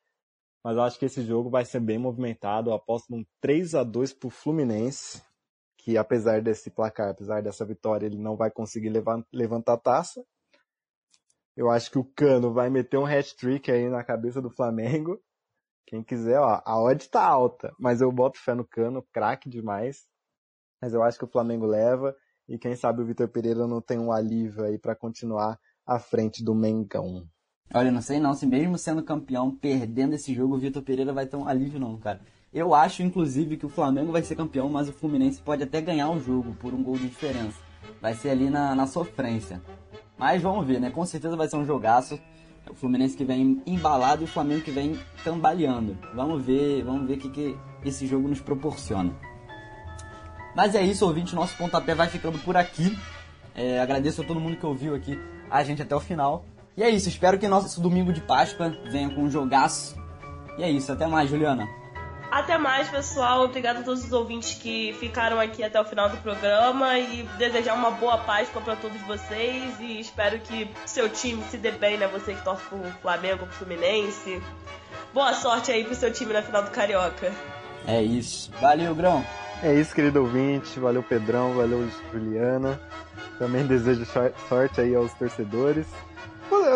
Mas 0.64 0.78
acho 0.78 1.00
que 1.00 1.06
esse 1.06 1.24
jogo 1.24 1.50
vai 1.50 1.66
ser 1.66 1.80
bem 1.80 1.98
movimentado. 1.98 2.70
Eu 2.70 2.76
aposto 2.76 3.12
num 3.12 3.26
3 3.42 3.76
a 3.76 3.84
2 3.84 4.14
pro 4.14 4.30
Fluminense 4.30 5.24
que 5.86 6.00
apesar 6.00 6.42
desse 6.42 6.72
placar, 6.72 7.12
apesar 7.12 7.44
dessa 7.44 7.64
vitória, 7.64 8.08
ele 8.08 8.18
não 8.18 8.36
vai 8.36 8.50
conseguir 8.50 8.92
levantar 9.32 9.74
a 9.74 9.78
taça. 9.78 10.26
Eu 11.56 11.70
acho 11.70 11.92
que 11.92 12.00
o 12.00 12.04
Cano 12.04 12.52
vai 12.52 12.72
meter 12.72 12.98
um 12.98 13.06
hat-trick 13.06 13.72
aí 13.72 13.88
na 13.88 14.04
cabeça 14.04 14.42
do 14.42 14.50
Flamengo. 14.50 15.22
Quem 15.86 16.04
quiser, 16.04 16.40
ó, 16.40 16.60
a 16.66 16.82
odd 16.82 17.08
tá 17.08 17.24
alta, 17.24 17.72
mas 17.78 18.02
eu 18.02 18.12
boto 18.12 18.40
fé 18.40 18.56
no 18.56 18.66
Cano, 18.66 19.06
craque 19.14 19.48
demais. 19.48 20.08
Mas 20.82 20.92
eu 20.92 21.04
acho 21.04 21.20
que 21.20 21.26
o 21.26 21.32
Flamengo 21.32 21.68
leva 21.68 22.16
e 22.48 22.58
quem 22.58 22.76
sabe 22.76 23.02
o 23.02 23.06
Vitor 23.06 23.28
Pereira 23.28 23.68
não 23.68 23.82
tem 23.82 23.98
um 23.98 24.12
alívio 24.12 24.64
aí 24.64 24.78
para 24.78 24.96
continuar 24.96 25.60
à 25.86 26.00
frente 26.00 26.44
do 26.44 26.54
Mengão. 26.54 27.28
Olha, 27.74 27.92
não 27.92 28.02
sei 28.02 28.20
não, 28.20 28.34
se 28.34 28.46
mesmo 28.46 28.78
sendo 28.78 29.04
campeão, 29.04 29.52
perdendo 29.52 30.14
esse 30.14 30.34
jogo, 30.34 30.56
o 30.56 30.60
Vitor 30.60 30.84
Pereira 30.84 31.12
vai 31.12 31.26
ter 31.26 31.36
um 31.36 31.48
alívio 31.48 31.80
não, 31.80 31.98
cara. 31.98 32.22
Eu 32.54 32.74
acho, 32.74 33.04
inclusive, 33.04 33.58
que 33.58 33.66
o 33.66 33.70
Flamengo 33.70 34.12
vai 34.12 34.22
ser 34.22 34.36
campeão, 34.36 34.70
mas 34.70 34.88
o 34.88 34.94
Fluminense 34.94 35.42
pode 35.42 35.64
até 35.64 35.82
ganhar 35.82 36.10
o 36.10 36.20
jogo 36.20 36.56
por 36.56 36.74
um 36.74 36.82
gol 36.82 36.96
de 36.96 37.10
diferença. 37.10 37.60
Vai 38.02 38.14
ser 38.14 38.30
ali 38.30 38.50
na, 38.50 38.74
na 38.74 38.88
sofrência. 38.88 39.62
Mas 40.18 40.42
vamos 40.42 40.66
ver, 40.66 40.80
né? 40.80 40.90
Com 40.90 41.06
certeza 41.06 41.36
vai 41.36 41.50
ser 41.50 41.58
um 41.58 41.66
jogaço. 41.66 42.18
O 42.70 42.74
Fluminense 42.74 43.18
que 43.18 43.26
vem 43.26 43.62
embalado 43.66 44.22
e 44.22 44.26
o 44.26 44.28
Flamengo 44.28 44.62
que 44.62 44.72
vem 44.72 44.98
tambaleando. 45.24 45.98
Vamos 46.14 46.46
ver, 46.46 46.84
vamos 46.84 47.06
ver 47.08 47.16
o 47.16 47.20
que, 47.20 47.30
que 47.30 47.58
esse 47.84 48.08
jogo 48.08 48.28
nos 48.28 48.40
proporciona. 48.40 49.14
Mas 50.56 50.74
é 50.74 50.82
isso, 50.82 51.06
ouvinte. 51.06 51.36
Nosso 51.36 51.56
pontapé 51.58 51.94
vai 51.94 52.08
ficando 52.08 52.40
por 52.40 52.56
aqui. 52.56 52.98
É, 53.54 53.80
agradeço 53.80 54.22
a 54.22 54.26
todo 54.26 54.40
mundo 54.40 54.58
que 54.58 54.66
ouviu 54.66 54.96
aqui 54.96 55.20
a 55.50 55.64
gente 55.64 55.82
até 55.82 55.96
o 55.96 56.00
final. 56.00 56.46
E 56.78 56.84
é 56.84 56.90
isso, 56.90 57.08
espero 57.08 57.40
que 57.40 57.48
nosso 57.48 57.80
domingo 57.80 58.12
de 58.12 58.20
Páscoa 58.20 58.76
venha 58.90 59.10
com 59.10 59.24
um 59.24 59.32
jogaço. 59.32 59.96
E 60.58 60.64
é 60.64 60.70
isso, 60.70 60.92
até 60.92 61.08
mais, 61.08 61.30
Juliana. 61.30 61.68
Até 62.30 62.58
mais, 62.58 62.90
pessoal. 62.90 63.46
Obrigado 63.46 63.78
a 63.78 63.82
todos 63.84 64.04
os 64.04 64.12
ouvintes 64.12 64.56
que 64.56 64.94
ficaram 65.00 65.40
aqui 65.40 65.64
até 65.64 65.80
o 65.80 65.86
final 65.86 66.10
do 66.10 66.18
programa 66.18 67.00
e 67.00 67.24
desejar 67.38 67.76
uma 67.76 67.92
boa 67.92 68.18
Páscoa 68.18 68.62
para 68.62 68.76
todos 68.76 69.00
vocês 69.04 69.80
e 69.80 70.02
espero 70.02 70.40
que 70.40 70.70
seu 70.86 71.08
time 71.08 71.42
se 71.46 71.58
dê 71.58 71.72
bem, 71.72 71.98
né? 71.98 72.08
Você 72.08 72.34
que 72.34 72.44
torce 72.44 72.64
pro 72.66 72.80
Flamengo, 73.02 73.46
pro 73.46 73.56
Fluminense. 73.56 74.42
Boa 75.14 75.34
sorte 75.34 75.72
aí 75.72 75.86
pro 75.86 75.96
seu 75.96 76.12
time 76.12 76.34
na 76.34 76.42
final 76.42 76.64
do 76.64 76.72
Carioca. 76.72 77.32
É 77.88 78.02
isso. 78.02 78.52
Valeu, 78.60 78.94
Grão. 78.94 79.24
É 79.64 79.74
isso, 79.74 79.96
querido 79.96 80.22
ouvinte. 80.22 80.80
Valeu, 80.80 81.02
Pedrão. 81.04 81.54
Valeu, 81.54 81.88
Juliana. 82.12 82.80
Também 83.40 83.66
desejo 83.66 84.06
sorte 84.48 84.82
aí 84.82 84.96
aos 84.96 85.14
torcedores. 85.14 85.88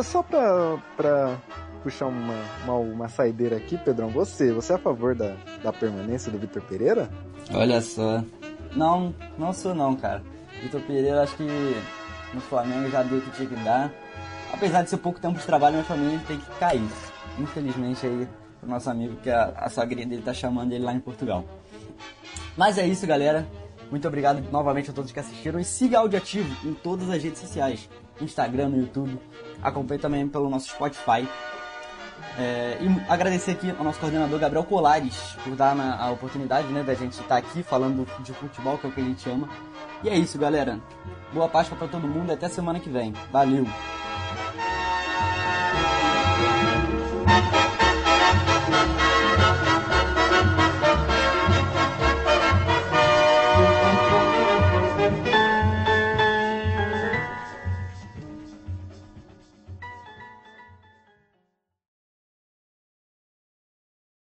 Só 0.04 0.24
pra, 0.24 0.78
pra 0.98 1.38
puxar 1.84 2.08
uma, 2.08 2.34
uma, 2.64 2.74
uma 2.76 3.10
saideira 3.10 3.58
aqui, 3.58 3.78
Pedrão. 3.78 4.10
Você, 4.10 4.52
você 4.52 4.74
é 4.74 4.76
a 4.76 4.80
favor 4.80 5.16
da, 5.16 5.36
da 5.64 5.72
permanência 5.72 6.32
do 6.32 6.38
Vitor 6.38 6.62
Pereira? 6.64 7.10
Olha 7.54 7.82
só. 7.82 8.24
Não, 8.76 9.14
não 9.38 9.54
sou 9.54 9.74
não, 9.74 9.96
cara. 9.96 10.22
Vitor 10.62 10.82
Pereira, 10.82 11.24
acho 11.24 11.36
que 11.38 11.48
no 12.34 12.42
Flamengo 12.42 12.90
já 12.90 13.04
deu 13.04 13.20
o 13.20 13.22
que 13.22 13.32
tinha 13.32 13.48
que 13.48 13.56
dar. 13.64 13.92
Apesar 14.52 14.84
de 14.84 14.90
ser 14.90 14.98
pouco 14.98 15.20
tempo 15.20 15.40
de 15.40 15.46
trabalho, 15.46 15.78
mas 15.78 15.88
Flamengo 15.88 16.14
ele 16.14 16.24
tem 16.28 16.38
que 16.38 16.60
cair. 16.60 16.88
Infelizmente 17.38 18.06
aí, 18.06 18.28
o 18.62 18.68
nosso 18.68 18.90
amigo 18.90 19.16
que 19.18 19.30
a, 19.30 19.54
a 19.56 19.70
sogrinha 19.70 20.08
dele 20.08 20.22
tá 20.22 20.34
chamando 20.34 20.74
ele 20.74 20.84
lá 20.84 20.94
em 20.94 21.00
Portugal. 21.00 21.46
Mas 22.60 22.78
é 22.78 22.86
isso, 22.86 23.08
galera. 23.08 23.48
Muito 23.90 24.06
obrigado 24.06 24.44
novamente 24.52 24.90
a 24.90 24.94
todos 24.94 25.14
que 25.14 25.20
assistiram 25.20 25.62
e 25.62 25.64
siga 25.64 26.00
Audioativo 26.00 26.54
em 26.68 26.74
todas 26.74 27.10
as 27.10 27.24
redes 27.24 27.40
sociais, 27.40 27.90
Instagram, 28.20 28.68
no 28.68 28.80
YouTube. 28.80 29.18
Acompanhe 29.64 29.98
também 29.98 30.28
pelo 30.28 30.50
nosso 30.50 30.68
Spotify. 30.68 31.26
É, 32.38 32.78
e 32.82 33.10
agradecer 33.10 33.52
aqui 33.52 33.72
ao 33.72 33.82
nosso 33.82 33.98
coordenador 33.98 34.38
Gabriel 34.38 34.66
Colares 34.66 35.38
por 35.42 35.56
dar 35.56 35.74
a 35.80 36.12
oportunidade 36.12 36.68
né, 36.68 36.84
da 36.84 36.94
gente 36.94 37.14
estar 37.14 37.38
aqui 37.38 37.64
falando 37.64 38.06
de 38.22 38.34
futebol, 38.34 38.78
que 38.78 38.88
é 38.88 38.90
o 38.90 38.92
que 38.92 39.00
a 39.00 39.06
gente 39.06 39.30
ama. 39.30 39.48
E 40.04 40.10
é 40.10 40.18
isso, 40.18 40.38
galera. 40.38 40.82
Boa 41.34 41.48
Páscoa 41.48 41.78
para 41.78 41.88
todo 41.88 42.10
mundo 42.10 42.30
e 42.30 42.34
até 42.34 42.50
semana 42.50 42.78
que 42.78 42.90
vem. 42.90 43.14
Valeu! 43.32 43.66